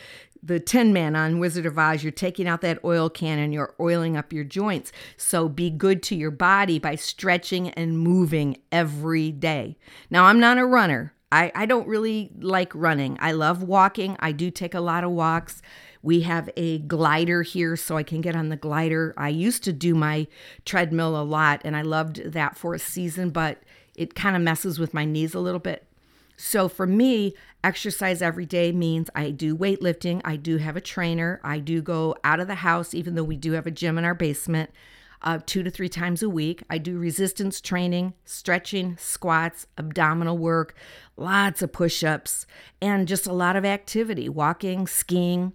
the 0.42 0.60
Tin 0.60 0.92
Man 0.92 1.16
on 1.16 1.38
Wizard 1.38 1.66
of 1.66 1.78
Oz, 1.78 2.02
you're 2.02 2.12
taking 2.12 2.48
out 2.48 2.60
that 2.62 2.84
oil 2.84 3.10
can 3.10 3.38
and 3.38 3.52
you're 3.52 3.74
oiling 3.78 4.16
up 4.16 4.32
your 4.32 4.44
joints. 4.44 4.92
So 5.16 5.48
be 5.48 5.70
good 5.70 6.02
to 6.04 6.16
your 6.16 6.30
body 6.30 6.78
by 6.78 6.94
stretching 6.94 7.70
and 7.70 7.98
moving 7.98 8.58
every 8.72 9.30
day. 9.32 9.76
Now, 10.10 10.24
I'm 10.24 10.40
not 10.40 10.58
a 10.58 10.64
runner. 10.64 11.14
I, 11.32 11.52
I 11.54 11.66
don't 11.66 11.86
really 11.86 12.30
like 12.40 12.74
running. 12.74 13.16
I 13.20 13.32
love 13.32 13.62
walking. 13.62 14.16
I 14.18 14.32
do 14.32 14.50
take 14.50 14.74
a 14.74 14.80
lot 14.80 15.04
of 15.04 15.10
walks. 15.10 15.62
We 16.02 16.22
have 16.22 16.50
a 16.56 16.78
glider 16.78 17.42
here, 17.42 17.76
so 17.76 17.96
I 17.96 18.02
can 18.02 18.20
get 18.20 18.34
on 18.34 18.48
the 18.48 18.56
glider. 18.56 19.14
I 19.16 19.28
used 19.28 19.62
to 19.64 19.72
do 19.72 19.94
my 19.94 20.26
treadmill 20.64 21.20
a 21.20 21.22
lot, 21.22 21.60
and 21.64 21.76
I 21.76 21.82
loved 21.82 22.32
that 22.32 22.56
for 22.56 22.74
a 22.74 22.78
season, 22.78 23.30
but 23.30 23.62
it 23.94 24.14
kind 24.14 24.34
of 24.34 24.42
messes 24.42 24.78
with 24.78 24.94
my 24.94 25.04
knees 25.04 25.34
a 25.34 25.40
little 25.40 25.60
bit. 25.60 25.86
So 26.42 26.70
for 26.70 26.86
me, 26.86 27.34
exercise 27.62 28.22
every 28.22 28.46
day 28.46 28.72
means 28.72 29.10
I 29.14 29.30
do 29.30 29.54
weightlifting, 29.54 30.22
I 30.24 30.36
do 30.36 30.56
have 30.56 30.74
a 30.74 30.80
trainer, 30.80 31.38
I 31.44 31.58
do 31.58 31.82
go 31.82 32.16
out 32.24 32.40
of 32.40 32.46
the 32.46 32.54
house, 32.54 32.94
even 32.94 33.14
though 33.14 33.22
we 33.24 33.36
do 33.36 33.52
have 33.52 33.66
a 33.66 33.70
gym 33.70 33.98
in 33.98 34.06
our 34.06 34.14
basement. 34.14 34.70
uh, 35.22 35.38
two 35.44 35.62
to 35.62 35.70
three 35.70 35.88
times 35.88 36.22
a 36.22 36.28
week. 36.28 36.62
I 36.70 36.78
do 36.78 36.98
resistance 36.98 37.60
training, 37.60 38.14
stretching, 38.24 38.96
squats, 38.98 39.66
abdominal 39.76 40.38
work, 40.38 40.74
lots 41.16 41.62
of 41.62 41.72
push 41.72 42.02
ups, 42.02 42.46
and 42.80 43.06
just 43.06 43.26
a 43.26 43.32
lot 43.32 43.56
of 43.56 43.64
activity 43.64 44.28
walking, 44.28 44.86
skiing. 44.86 45.52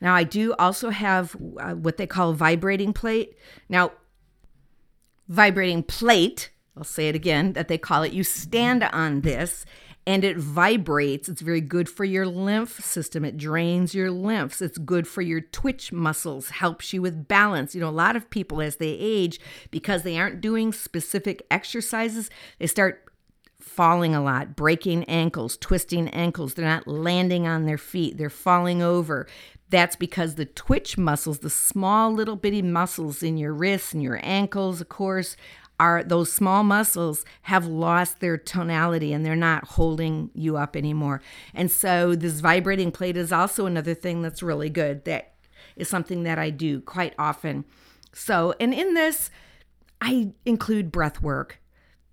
Now, 0.00 0.14
I 0.14 0.24
do 0.24 0.54
also 0.58 0.90
have 0.90 1.34
uh, 1.58 1.72
what 1.72 1.96
they 1.96 2.06
call 2.06 2.30
a 2.30 2.34
vibrating 2.34 2.92
plate. 2.92 3.34
Now, 3.68 3.92
vibrating 5.28 5.82
plate, 5.82 6.50
I'll 6.76 6.84
say 6.84 7.08
it 7.08 7.14
again, 7.14 7.54
that 7.54 7.68
they 7.68 7.78
call 7.78 8.02
it, 8.02 8.12
you 8.12 8.22
stand 8.22 8.82
on 8.82 9.22
this 9.22 9.64
and 10.06 10.22
it 10.22 10.36
vibrates. 10.36 11.28
It's 11.28 11.40
very 11.40 11.60
good 11.60 11.88
for 11.88 12.04
your 12.04 12.26
lymph 12.26 12.80
system. 12.84 13.24
It 13.24 13.36
drains 13.36 13.94
your 13.94 14.10
lymphs. 14.10 14.62
It's 14.62 14.78
good 14.78 15.08
for 15.08 15.20
your 15.20 15.40
twitch 15.40 15.92
muscles, 15.92 16.50
helps 16.50 16.92
you 16.92 17.02
with 17.02 17.26
balance. 17.26 17.74
You 17.74 17.80
know, 17.80 17.88
a 17.88 17.90
lot 17.90 18.14
of 18.14 18.30
people 18.30 18.62
as 18.62 18.76
they 18.76 18.90
age, 18.90 19.40
because 19.70 20.02
they 20.02 20.18
aren't 20.18 20.40
doing 20.40 20.72
specific 20.72 21.44
exercises, 21.50 22.30
they 22.58 22.68
start 22.68 23.02
falling 23.58 24.14
a 24.14 24.22
lot, 24.22 24.54
breaking 24.54 25.04
ankles, 25.04 25.56
twisting 25.56 26.08
ankles. 26.10 26.54
They're 26.54 26.64
not 26.64 26.86
landing 26.86 27.46
on 27.46 27.66
their 27.66 27.78
feet, 27.78 28.16
they're 28.16 28.30
falling 28.30 28.80
over. 28.80 29.26
That's 29.68 29.96
because 29.96 30.34
the 30.34 30.46
twitch 30.46 30.96
muscles, 30.96 31.40
the 31.40 31.50
small 31.50 32.12
little 32.12 32.36
bitty 32.36 32.62
muscles 32.62 33.22
in 33.22 33.36
your 33.36 33.52
wrists 33.52 33.92
and 33.92 34.02
your 34.02 34.20
ankles, 34.22 34.80
of 34.80 34.88
course, 34.88 35.36
are 35.78 36.02
those 36.02 36.32
small 36.32 36.62
muscles 36.62 37.24
have 37.42 37.66
lost 37.66 38.20
their 38.20 38.38
tonality 38.38 39.12
and 39.12 39.26
they're 39.26 39.36
not 39.36 39.66
holding 39.68 40.30
you 40.34 40.56
up 40.56 40.76
anymore. 40.76 41.20
And 41.54 41.70
so 41.70 42.14
this 42.14 42.40
vibrating 42.40 42.92
plate 42.92 43.16
is 43.16 43.32
also 43.32 43.66
another 43.66 43.94
thing 43.94 44.22
that's 44.22 44.42
really 44.42 44.70
good. 44.70 45.04
That 45.04 45.34
is 45.74 45.88
something 45.88 46.22
that 46.22 46.38
I 46.38 46.50
do 46.50 46.80
quite 46.80 47.14
often. 47.18 47.64
So, 48.14 48.54
and 48.58 48.72
in 48.72 48.94
this, 48.94 49.30
I 50.00 50.32
include 50.46 50.90
breath 50.90 51.20
work. 51.20 51.60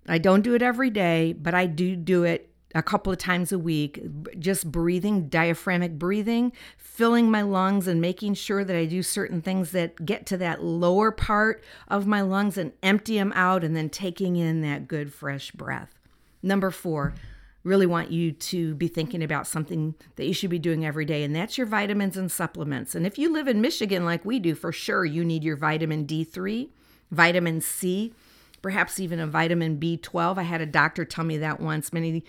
I 0.06 0.18
don't 0.18 0.42
do 0.42 0.54
it 0.54 0.62
every 0.62 0.90
day, 0.90 1.32
but 1.32 1.54
I 1.54 1.64
do 1.66 1.96
do 1.96 2.24
it 2.24 2.53
a 2.74 2.82
couple 2.82 3.12
of 3.12 3.18
times 3.18 3.52
a 3.52 3.58
week, 3.58 4.02
just 4.38 4.70
breathing, 4.70 5.28
diaphragmatic 5.28 5.98
breathing, 5.98 6.52
filling 6.76 7.30
my 7.30 7.42
lungs 7.42 7.86
and 7.86 8.00
making 8.00 8.34
sure 8.34 8.64
that 8.64 8.76
I 8.76 8.84
do 8.84 9.02
certain 9.02 9.40
things 9.40 9.70
that 9.70 10.04
get 10.04 10.26
to 10.26 10.36
that 10.38 10.62
lower 10.62 11.12
part 11.12 11.62
of 11.88 12.06
my 12.06 12.20
lungs 12.20 12.58
and 12.58 12.72
empty 12.82 13.16
them 13.16 13.32
out, 13.34 13.62
and 13.62 13.76
then 13.76 13.90
taking 13.90 14.36
in 14.36 14.60
that 14.62 14.88
good, 14.88 15.12
fresh 15.12 15.52
breath. 15.52 15.94
Number 16.42 16.70
four, 16.70 17.14
really 17.62 17.86
want 17.86 18.10
you 18.10 18.32
to 18.32 18.74
be 18.74 18.88
thinking 18.88 19.22
about 19.22 19.46
something 19.46 19.94
that 20.16 20.26
you 20.26 20.34
should 20.34 20.50
be 20.50 20.58
doing 20.58 20.84
every 20.84 21.04
day, 21.04 21.22
and 21.22 21.34
that's 21.34 21.56
your 21.56 21.66
vitamins 21.66 22.16
and 22.16 22.30
supplements. 22.30 22.94
And 22.94 23.06
if 23.06 23.18
you 23.18 23.32
live 23.32 23.48
in 23.48 23.60
Michigan 23.60 24.04
like 24.04 24.24
we 24.24 24.38
do, 24.38 24.54
for 24.54 24.72
sure 24.72 25.04
you 25.04 25.24
need 25.24 25.44
your 25.44 25.56
vitamin 25.56 26.06
D3, 26.06 26.68
vitamin 27.10 27.60
C, 27.60 28.12
perhaps 28.60 28.98
even 28.98 29.20
a 29.20 29.26
vitamin 29.26 29.78
B12. 29.78 30.38
I 30.38 30.42
had 30.42 30.60
a 30.60 30.66
doctor 30.66 31.04
tell 31.04 31.24
me 31.24 31.38
that 31.38 31.60
once 31.60 31.92
many 31.92 32.24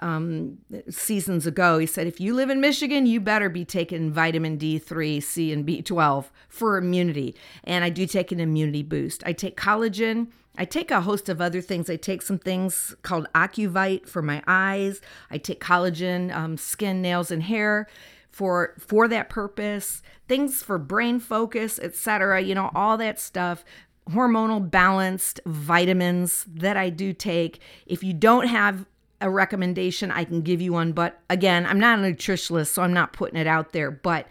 um, 0.00 0.58
seasons 0.88 1.46
ago. 1.46 1.78
He 1.78 1.86
said, 1.86 2.06
if 2.06 2.20
you 2.20 2.34
live 2.34 2.50
in 2.50 2.60
Michigan, 2.60 3.06
you 3.06 3.20
better 3.20 3.48
be 3.48 3.64
taking 3.64 4.12
vitamin 4.12 4.58
D3, 4.58 5.22
C, 5.22 5.52
and 5.52 5.66
B12 5.66 6.26
for 6.48 6.76
immunity. 6.76 7.34
And 7.64 7.84
I 7.84 7.90
do 7.90 8.06
take 8.06 8.32
an 8.32 8.40
immunity 8.40 8.82
boost. 8.82 9.22
I 9.26 9.32
take 9.32 9.56
collagen. 9.56 10.28
I 10.56 10.64
take 10.64 10.90
a 10.90 11.02
host 11.02 11.28
of 11.28 11.40
other 11.40 11.60
things. 11.60 11.88
I 11.88 11.96
take 11.96 12.22
some 12.22 12.38
things 12.38 12.94
called 13.02 13.28
Ocuvite 13.34 14.08
for 14.08 14.22
my 14.22 14.42
eyes. 14.46 15.00
I 15.30 15.38
take 15.38 15.60
collagen, 15.60 16.34
um, 16.34 16.56
skin, 16.56 17.00
nails, 17.00 17.30
and 17.30 17.42
hair 17.44 17.86
for 18.30 18.74
for 18.78 19.06
that 19.08 19.28
purpose. 19.28 20.02
Things 20.26 20.62
for 20.62 20.78
brain 20.78 21.20
focus, 21.20 21.78
etc. 21.78 22.40
You 22.42 22.54
know, 22.54 22.70
all 22.74 22.96
that 22.98 23.20
stuff 23.20 23.64
hormonal 24.10 24.70
balanced 24.70 25.40
vitamins 25.46 26.44
that 26.48 26.76
I 26.76 26.90
do 26.90 27.12
take. 27.12 27.60
If 27.86 28.02
you 28.02 28.12
don't 28.12 28.46
have 28.46 28.86
a 29.20 29.30
recommendation, 29.30 30.10
I 30.10 30.24
can 30.24 30.42
give 30.42 30.60
you 30.60 30.72
one. 30.72 30.92
But 30.92 31.20
again, 31.28 31.66
I'm 31.66 31.80
not 31.80 31.98
a 31.98 32.02
nutritionist, 32.02 32.68
so 32.68 32.82
I'm 32.82 32.92
not 32.92 33.12
putting 33.12 33.38
it 33.38 33.46
out 33.46 33.72
there. 33.72 33.90
But 33.90 34.26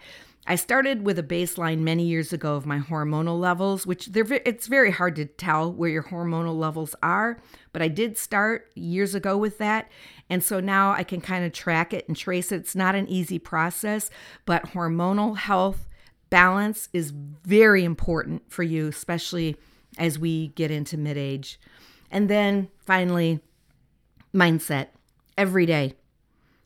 I 0.50 0.56
started 0.56 1.04
with 1.04 1.18
a 1.18 1.22
baseline 1.22 1.80
many 1.80 2.04
years 2.04 2.32
ago 2.32 2.54
of 2.54 2.64
my 2.64 2.78
hormonal 2.78 3.38
levels, 3.38 3.86
which 3.86 4.06
they're 4.06 4.40
it's 4.46 4.66
very 4.66 4.90
hard 4.90 5.14
to 5.16 5.26
tell 5.26 5.70
where 5.70 5.90
your 5.90 6.04
hormonal 6.04 6.58
levels 6.58 6.94
are, 7.02 7.38
but 7.74 7.82
I 7.82 7.88
did 7.88 8.16
start 8.16 8.70
years 8.74 9.14
ago 9.14 9.36
with 9.36 9.58
that. 9.58 9.90
And 10.30 10.42
so 10.42 10.58
now 10.58 10.92
I 10.92 11.04
can 11.04 11.20
kind 11.20 11.44
of 11.44 11.52
track 11.52 11.92
it 11.92 12.08
and 12.08 12.16
trace 12.16 12.50
it. 12.50 12.56
It's 12.56 12.74
not 12.74 12.94
an 12.94 13.06
easy 13.08 13.38
process, 13.38 14.10
but 14.46 14.72
hormonal 14.72 15.36
health 15.36 15.86
balance 16.30 16.88
is 16.94 17.10
very 17.10 17.84
important 17.84 18.50
for 18.50 18.62
you, 18.62 18.88
especially 18.88 19.54
as 19.98 20.18
we 20.18 20.48
get 20.48 20.70
into 20.70 20.96
mid 20.96 21.18
age. 21.18 21.60
And 22.10 22.30
then 22.30 22.68
finally, 22.78 23.40
Mindset. 24.34 24.88
Every 25.36 25.66
day. 25.66 25.94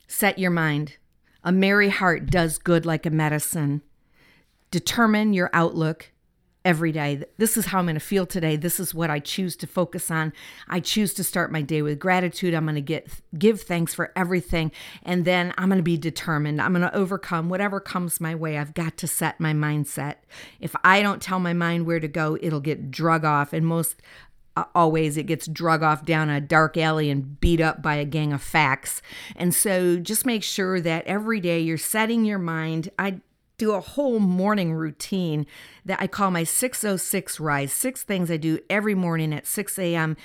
Set 0.06 0.38
your 0.38 0.50
mind. 0.50 0.96
A 1.44 1.52
merry 1.52 1.88
heart 1.88 2.26
does 2.26 2.58
good 2.58 2.86
like 2.86 3.06
a 3.06 3.10
medicine. 3.10 3.82
Determine 4.70 5.32
your 5.32 5.50
outlook 5.52 6.12
every 6.64 6.92
day. 6.92 7.24
This 7.38 7.56
is 7.56 7.66
how 7.66 7.78
I'm 7.78 7.86
going 7.86 7.94
to 7.94 8.00
feel 8.00 8.26
today. 8.26 8.56
This 8.56 8.78
is 8.78 8.94
what 8.94 9.10
I 9.10 9.18
choose 9.18 9.56
to 9.56 9.66
focus 9.66 10.10
on. 10.10 10.32
I 10.68 10.80
choose 10.80 11.12
to 11.14 11.24
start 11.24 11.50
my 11.50 11.62
day 11.62 11.82
with 11.82 11.98
gratitude. 11.98 12.54
I'm 12.54 12.64
going 12.64 12.76
to 12.76 12.80
get 12.80 13.08
give 13.36 13.62
thanks 13.62 13.94
for 13.94 14.12
everything 14.16 14.70
and 15.02 15.24
then 15.24 15.52
I'm 15.58 15.68
going 15.68 15.78
to 15.78 15.82
be 15.82 15.96
determined. 15.96 16.60
I'm 16.60 16.72
going 16.72 16.88
to 16.88 16.96
overcome 16.96 17.48
whatever 17.48 17.80
comes 17.80 18.20
my 18.20 18.34
way. 18.34 18.58
I've 18.58 18.74
got 18.74 18.96
to 18.98 19.06
set 19.06 19.40
my 19.40 19.52
mindset. 19.52 20.16
If 20.60 20.74
I 20.84 21.02
don't 21.02 21.22
tell 21.22 21.40
my 21.40 21.52
mind 21.52 21.86
where 21.86 22.00
to 22.00 22.08
go, 22.08 22.38
it'll 22.40 22.60
get 22.60 22.90
drug 22.90 23.24
off 23.24 23.52
and 23.52 23.66
most 23.66 24.00
always 24.74 25.16
it 25.16 25.24
gets 25.24 25.46
drug 25.46 25.82
off 25.82 26.04
down 26.04 26.28
a 26.28 26.40
dark 26.40 26.76
alley 26.76 27.10
and 27.10 27.40
beat 27.40 27.60
up 27.60 27.82
by 27.82 27.94
a 27.96 28.04
gang 28.04 28.32
of 28.32 28.42
facts. 28.42 29.02
And 29.36 29.54
so 29.54 29.98
just 29.98 30.26
make 30.26 30.42
sure 30.42 30.80
that 30.80 31.06
every 31.06 31.40
day 31.40 31.60
you're 31.60 31.78
setting 31.78 32.24
your 32.24 32.38
mind. 32.38 32.90
I 32.98 33.20
do 33.58 33.72
a 33.72 33.80
whole 33.80 34.18
morning 34.18 34.74
routine 34.74 35.46
that 35.84 36.00
I 36.00 36.06
call 36.06 36.30
my 36.30 36.44
606 36.44 37.40
rise. 37.40 37.72
Six 37.72 38.02
things 38.02 38.30
I 38.30 38.36
do 38.36 38.58
every 38.68 38.94
morning 38.94 39.32
at 39.32 39.46
6 39.46 39.78
a.m. 39.78 40.16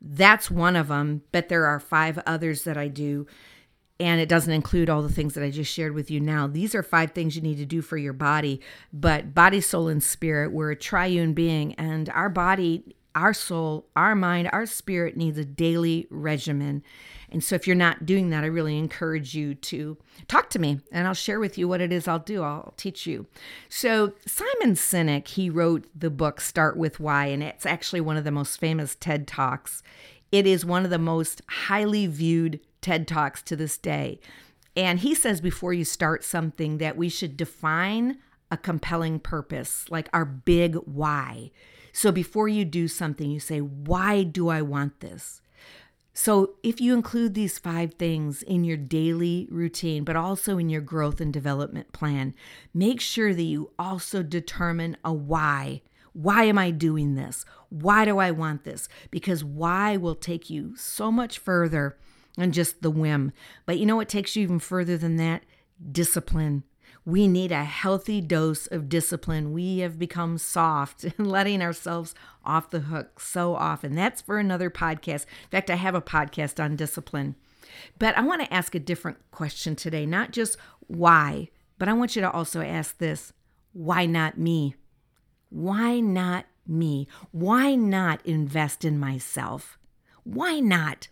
That's 0.00 0.50
one 0.50 0.76
of 0.76 0.88
them, 0.88 1.22
but 1.32 1.48
there 1.48 1.66
are 1.66 1.80
five 1.80 2.18
others 2.26 2.64
that 2.64 2.76
I 2.76 2.88
do. 2.88 3.26
And 4.00 4.20
it 4.20 4.28
doesn't 4.28 4.52
include 4.52 4.90
all 4.90 5.02
the 5.02 5.12
things 5.12 5.34
that 5.34 5.44
I 5.44 5.50
just 5.50 5.72
shared 5.72 5.94
with 5.94 6.10
you 6.10 6.20
now. 6.20 6.46
These 6.46 6.74
are 6.74 6.82
five 6.82 7.12
things 7.12 7.36
you 7.36 7.42
need 7.42 7.58
to 7.58 7.66
do 7.66 7.80
for 7.80 7.96
your 7.96 8.12
body. 8.12 8.60
But 8.92 9.34
body, 9.34 9.60
soul, 9.60 9.88
and 9.88 10.02
spirit, 10.02 10.52
we're 10.52 10.72
a 10.72 10.76
triune 10.76 11.32
being, 11.32 11.74
and 11.74 12.08
our 12.10 12.28
body 12.28 12.93
our 13.14 13.32
soul, 13.32 13.86
our 13.94 14.14
mind, 14.14 14.50
our 14.52 14.66
spirit 14.66 15.16
needs 15.16 15.38
a 15.38 15.44
daily 15.44 16.06
regimen. 16.10 16.82
And 17.30 17.42
so, 17.42 17.54
if 17.54 17.66
you're 17.66 17.76
not 17.76 18.06
doing 18.06 18.30
that, 18.30 18.44
I 18.44 18.48
really 18.48 18.78
encourage 18.78 19.34
you 19.34 19.54
to 19.54 19.96
talk 20.28 20.50
to 20.50 20.58
me 20.58 20.80
and 20.92 21.06
I'll 21.06 21.14
share 21.14 21.40
with 21.40 21.58
you 21.58 21.66
what 21.66 21.80
it 21.80 21.92
is 21.92 22.06
I'll 22.06 22.18
do. 22.18 22.42
I'll 22.42 22.74
teach 22.76 23.06
you. 23.06 23.26
So, 23.68 24.12
Simon 24.26 24.74
Sinek, 24.74 25.28
he 25.28 25.50
wrote 25.50 25.86
the 25.94 26.10
book 26.10 26.40
Start 26.40 26.76
with 26.76 27.00
Why, 27.00 27.26
and 27.26 27.42
it's 27.42 27.66
actually 27.66 28.00
one 28.00 28.16
of 28.16 28.24
the 28.24 28.30
most 28.30 28.58
famous 28.58 28.94
TED 28.94 29.26
Talks. 29.26 29.82
It 30.30 30.46
is 30.46 30.64
one 30.64 30.84
of 30.84 30.90
the 30.90 30.98
most 30.98 31.42
highly 31.48 32.06
viewed 32.06 32.60
TED 32.80 33.06
Talks 33.06 33.42
to 33.42 33.56
this 33.56 33.78
day. 33.78 34.20
And 34.76 34.98
he 34.98 35.14
says 35.14 35.40
before 35.40 35.72
you 35.72 35.84
start 35.84 36.24
something 36.24 36.78
that 36.78 36.96
we 36.96 37.08
should 37.08 37.36
define 37.36 38.18
a 38.50 38.56
compelling 38.56 39.20
purpose, 39.20 39.86
like 39.90 40.08
our 40.12 40.24
big 40.24 40.76
why. 40.76 41.50
So 41.94 42.10
before 42.10 42.48
you 42.48 42.64
do 42.66 42.88
something, 42.88 43.30
you 43.30 43.40
say, 43.40 43.60
Why 43.60 44.24
do 44.24 44.48
I 44.48 44.60
want 44.60 45.00
this? 45.00 45.40
So, 46.16 46.54
if 46.62 46.80
you 46.80 46.94
include 46.94 47.34
these 47.34 47.58
five 47.58 47.94
things 47.94 48.42
in 48.42 48.62
your 48.62 48.76
daily 48.76 49.48
routine, 49.50 50.04
but 50.04 50.14
also 50.14 50.58
in 50.58 50.68
your 50.68 50.80
growth 50.80 51.20
and 51.20 51.32
development 51.32 51.92
plan, 51.92 52.34
make 52.72 53.00
sure 53.00 53.34
that 53.34 53.42
you 53.42 53.72
also 53.78 54.22
determine 54.22 54.96
a 55.04 55.12
why. 55.12 55.82
Why 56.12 56.44
am 56.44 56.58
I 56.58 56.70
doing 56.70 57.14
this? 57.14 57.44
Why 57.68 58.04
do 58.04 58.18
I 58.18 58.30
want 58.30 58.62
this? 58.62 58.88
Because 59.10 59.42
why 59.42 59.96
will 59.96 60.14
take 60.14 60.48
you 60.48 60.76
so 60.76 61.10
much 61.10 61.38
further 61.38 61.96
than 62.36 62.52
just 62.52 62.82
the 62.82 62.90
whim. 62.90 63.32
But 63.66 63.78
you 63.78 63.86
know 63.86 63.96
what 63.96 64.08
takes 64.08 64.36
you 64.36 64.42
even 64.42 64.58
further 64.58 64.96
than 64.96 65.16
that? 65.16 65.44
Discipline. 65.90 66.64
We 67.06 67.28
need 67.28 67.52
a 67.52 67.64
healthy 67.64 68.22
dose 68.22 68.66
of 68.66 68.88
discipline. 68.88 69.52
We 69.52 69.78
have 69.80 69.98
become 69.98 70.38
soft 70.38 71.04
and 71.18 71.26
letting 71.26 71.60
ourselves 71.60 72.14
off 72.44 72.70
the 72.70 72.80
hook 72.80 73.20
so 73.20 73.54
often. 73.54 73.94
That's 73.94 74.22
for 74.22 74.38
another 74.38 74.70
podcast. 74.70 75.26
In 75.44 75.50
fact, 75.50 75.70
I 75.70 75.76
have 75.76 75.94
a 75.94 76.02
podcast 76.02 76.62
on 76.62 76.76
discipline. 76.76 77.34
But 77.98 78.16
I 78.16 78.22
want 78.22 78.42
to 78.42 78.54
ask 78.54 78.74
a 78.74 78.80
different 78.80 79.18
question 79.30 79.76
today, 79.76 80.06
not 80.06 80.30
just 80.30 80.56
why, 80.86 81.50
but 81.78 81.88
I 81.88 81.92
want 81.92 82.14
you 82.14 82.22
to 82.22 82.30
also 82.30 82.60
ask 82.60 82.98
this 82.98 83.32
why 83.72 84.06
not 84.06 84.38
me? 84.38 84.76
Why 85.50 86.00
not 86.00 86.46
me? 86.66 87.08
Why 87.32 87.74
not 87.74 88.24
invest 88.24 88.84
in 88.84 88.98
myself? 88.98 89.78
Why 90.22 90.60
not? 90.60 91.08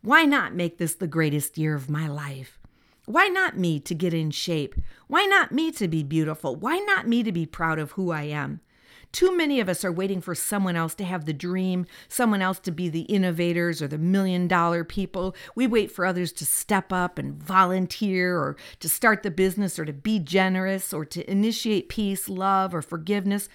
Why 0.00 0.24
not 0.24 0.54
make 0.54 0.78
this 0.78 0.94
the 0.94 1.06
greatest 1.06 1.58
year 1.58 1.74
of 1.74 1.90
my 1.90 2.08
life? 2.08 2.58
Why 3.06 3.28
not 3.28 3.56
me 3.56 3.78
to 3.80 3.94
get 3.94 4.12
in 4.12 4.32
shape? 4.32 4.74
Why 5.06 5.24
not 5.24 5.52
me 5.52 5.70
to 5.72 5.86
be 5.86 6.02
beautiful? 6.02 6.56
Why 6.56 6.78
not 6.78 7.06
me 7.06 7.22
to 7.22 7.30
be 7.30 7.46
proud 7.46 7.78
of 7.78 7.92
who 7.92 8.10
I 8.10 8.24
am? 8.24 8.60
Too 9.12 9.34
many 9.34 9.60
of 9.60 9.68
us 9.68 9.84
are 9.84 9.92
waiting 9.92 10.20
for 10.20 10.34
someone 10.34 10.76
else 10.76 10.94
to 10.96 11.04
have 11.04 11.24
the 11.24 11.32
dream, 11.32 11.86
someone 12.08 12.42
else 12.42 12.58
to 12.60 12.72
be 12.72 12.88
the 12.88 13.02
innovators 13.02 13.80
or 13.80 13.86
the 13.86 13.96
million 13.96 14.48
dollar 14.48 14.82
people. 14.82 15.34
We 15.54 15.68
wait 15.68 15.90
for 15.90 16.04
others 16.04 16.32
to 16.32 16.44
step 16.44 16.92
up 16.92 17.16
and 17.16 17.34
volunteer 17.34 18.36
or 18.36 18.56
to 18.80 18.88
start 18.88 19.22
the 19.22 19.30
business 19.30 19.78
or 19.78 19.84
to 19.84 19.92
be 19.92 20.18
generous 20.18 20.92
or 20.92 21.04
to 21.06 21.30
initiate 21.30 21.88
peace, 21.88 22.28
love, 22.28 22.74
or 22.74 22.82
forgiveness. 22.82 23.48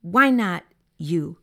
Why 0.00 0.30
not 0.30 0.64
you? 0.96 1.38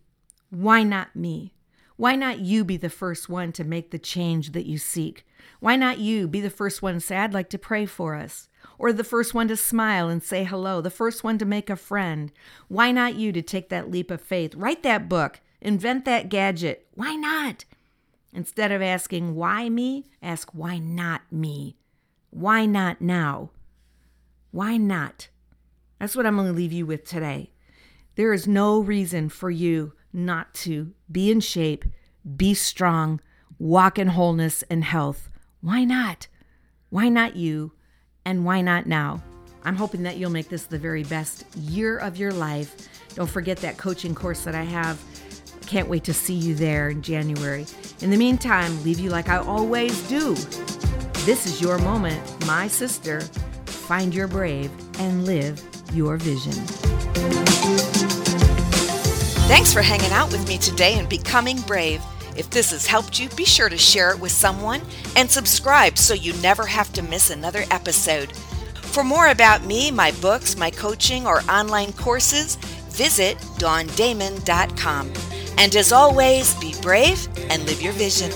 Why 0.49 0.83
not 0.83 1.15
me? 1.15 1.53
Why 2.01 2.15
not 2.15 2.39
you 2.39 2.65
be 2.65 2.77
the 2.77 2.89
first 2.89 3.29
one 3.29 3.51
to 3.51 3.63
make 3.63 3.91
the 3.91 3.99
change 3.99 4.53
that 4.53 4.65
you 4.65 4.79
seek? 4.79 5.23
Why 5.59 5.75
not 5.75 5.99
you 5.99 6.27
be 6.27 6.41
the 6.41 6.49
first 6.49 6.81
one 6.81 6.99
I'd 7.11 7.31
like 7.31 7.51
to 7.51 7.59
pray 7.59 7.85
for 7.85 8.15
us? 8.15 8.49
Or 8.79 8.91
the 8.91 9.03
first 9.03 9.35
one 9.35 9.47
to 9.49 9.55
smile 9.55 10.09
and 10.09 10.23
say 10.23 10.43
hello, 10.43 10.81
the 10.81 10.89
first 10.89 11.23
one 11.23 11.37
to 11.37 11.45
make 11.45 11.69
a 11.69 11.75
friend? 11.75 12.31
Why 12.69 12.91
not 12.91 13.17
you 13.17 13.31
to 13.33 13.43
take 13.43 13.69
that 13.69 13.91
leap 13.91 14.09
of 14.09 14.19
faith? 14.19 14.55
Write 14.55 14.81
that 14.81 15.07
book, 15.07 15.41
invent 15.61 16.05
that 16.05 16.29
gadget. 16.29 16.87
Why 16.95 17.13
not? 17.13 17.65
Instead 18.33 18.71
of 18.71 18.81
asking, 18.81 19.35
why 19.35 19.69
me, 19.69 20.07
ask, 20.23 20.49
why 20.55 20.79
not 20.79 21.21
me? 21.31 21.77
Why 22.31 22.65
not 22.65 22.99
now? 23.01 23.51
Why 24.49 24.75
not? 24.75 25.27
That's 25.99 26.15
what 26.15 26.25
I'm 26.25 26.35
going 26.35 26.47
to 26.47 26.53
leave 26.53 26.73
you 26.73 26.87
with 26.87 27.05
today. 27.05 27.51
There 28.15 28.33
is 28.33 28.47
no 28.47 28.79
reason 28.79 29.29
for 29.29 29.51
you 29.51 29.93
not 30.13 30.53
to 30.53 30.93
be 31.11 31.31
in 31.31 31.39
shape, 31.39 31.85
be 32.35 32.53
strong, 32.53 33.19
walk 33.59 33.97
in 33.99 34.07
wholeness 34.07 34.63
and 34.69 34.83
health. 34.83 35.29
Why 35.61 35.83
not? 35.83 36.27
Why 36.89 37.09
not 37.09 37.35
you? 37.35 37.73
And 38.25 38.45
why 38.45 38.61
not 38.61 38.85
now? 38.85 39.23
I'm 39.63 39.75
hoping 39.75 40.03
that 40.03 40.17
you'll 40.17 40.31
make 40.31 40.49
this 40.49 40.63
the 40.63 40.77
very 40.77 41.03
best 41.03 41.45
year 41.55 41.97
of 41.97 42.17
your 42.17 42.33
life. 42.33 42.89
Don't 43.15 43.29
forget 43.29 43.57
that 43.57 43.77
coaching 43.77 44.15
course 44.15 44.43
that 44.43 44.55
I 44.55 44.63
have. 44.63 45.01
Can't 45.67 45.87
wait 45.87 46.03
to 46.05 46.13
see 46.13 46.33
you 46.33 46.55
there 46.55 46.89
in 46.89 47.01
January. 47.01 47.65
In 48.01 48.09
the 48.09 48.17
meantime, 48.17 48.83
leave 48.83 48.99
you 48.99 49.09
like 49.09 49.29
I 49.29 49.37
always 49.37 50.01
do. 50.09 50.33
This 51.25 51.45
is 51.45 51.61
your 51.61 51.77
moment, 51.79 52.45
my 52.47 52.67
sister. 52.67 53.21
Find 53.65 54.13
your 54.13 54.27
brave 54.27 54.71
and 54.99 55.25
live 55.25 55.61
your 55.93 56.17
vision. 56.17 56.53
Thanks 59.51 59.73
for 59.73 59.81
hanging 59.81 60.13
out 60.13 60.31
with 60.31 60.47
me 60.47 60.57
today 60.57 60.97
and 60.97 61.09
becoming 61.09 61.59
brave. 61.63 62.01
If 62.37 62.49
this 62.49 62.71
has 62.71 62.87
helped 62.87 63.19
you, 63.19 63.27
be 63.31 63.43
sure 63.43 63.67
to 63.67 63.77
share 63.77 64.11
it 64.11 64.19
with 64.21 64.31
someone 64.31 64.81
and 65.17 65.29
subscribe 65.29 65.97
so 65.97 66.13
you 66.13 66.31
never 66.35 66.65
have 66.65 66.93
to 66.93 67.01
miss 67.01 67.29
another 67.29 67.65
episode. 67.69 68.31
For 68.75 69.03
more 69.03 69.27
about 69.27 69.65
me, 69.65 69.91
my 69.91 70.11
books, 70.21 70.55
my 70.55 70.71
coaching, 70.71 71.27
or 71.27 71.41
online 71.51 71.91
courses, 71.91 72.55
visit 72.91 73.37
dawndamon.com. 73.59 75.11
And 75.57 75.75
as 75.75 75.91
always, 75.91 76.55
be 76.61 76.73
brave 76.81 77.27
and 77.49 77.65
live 77.65 77.81
your 77.81 77.93
vision. 77.93 78.31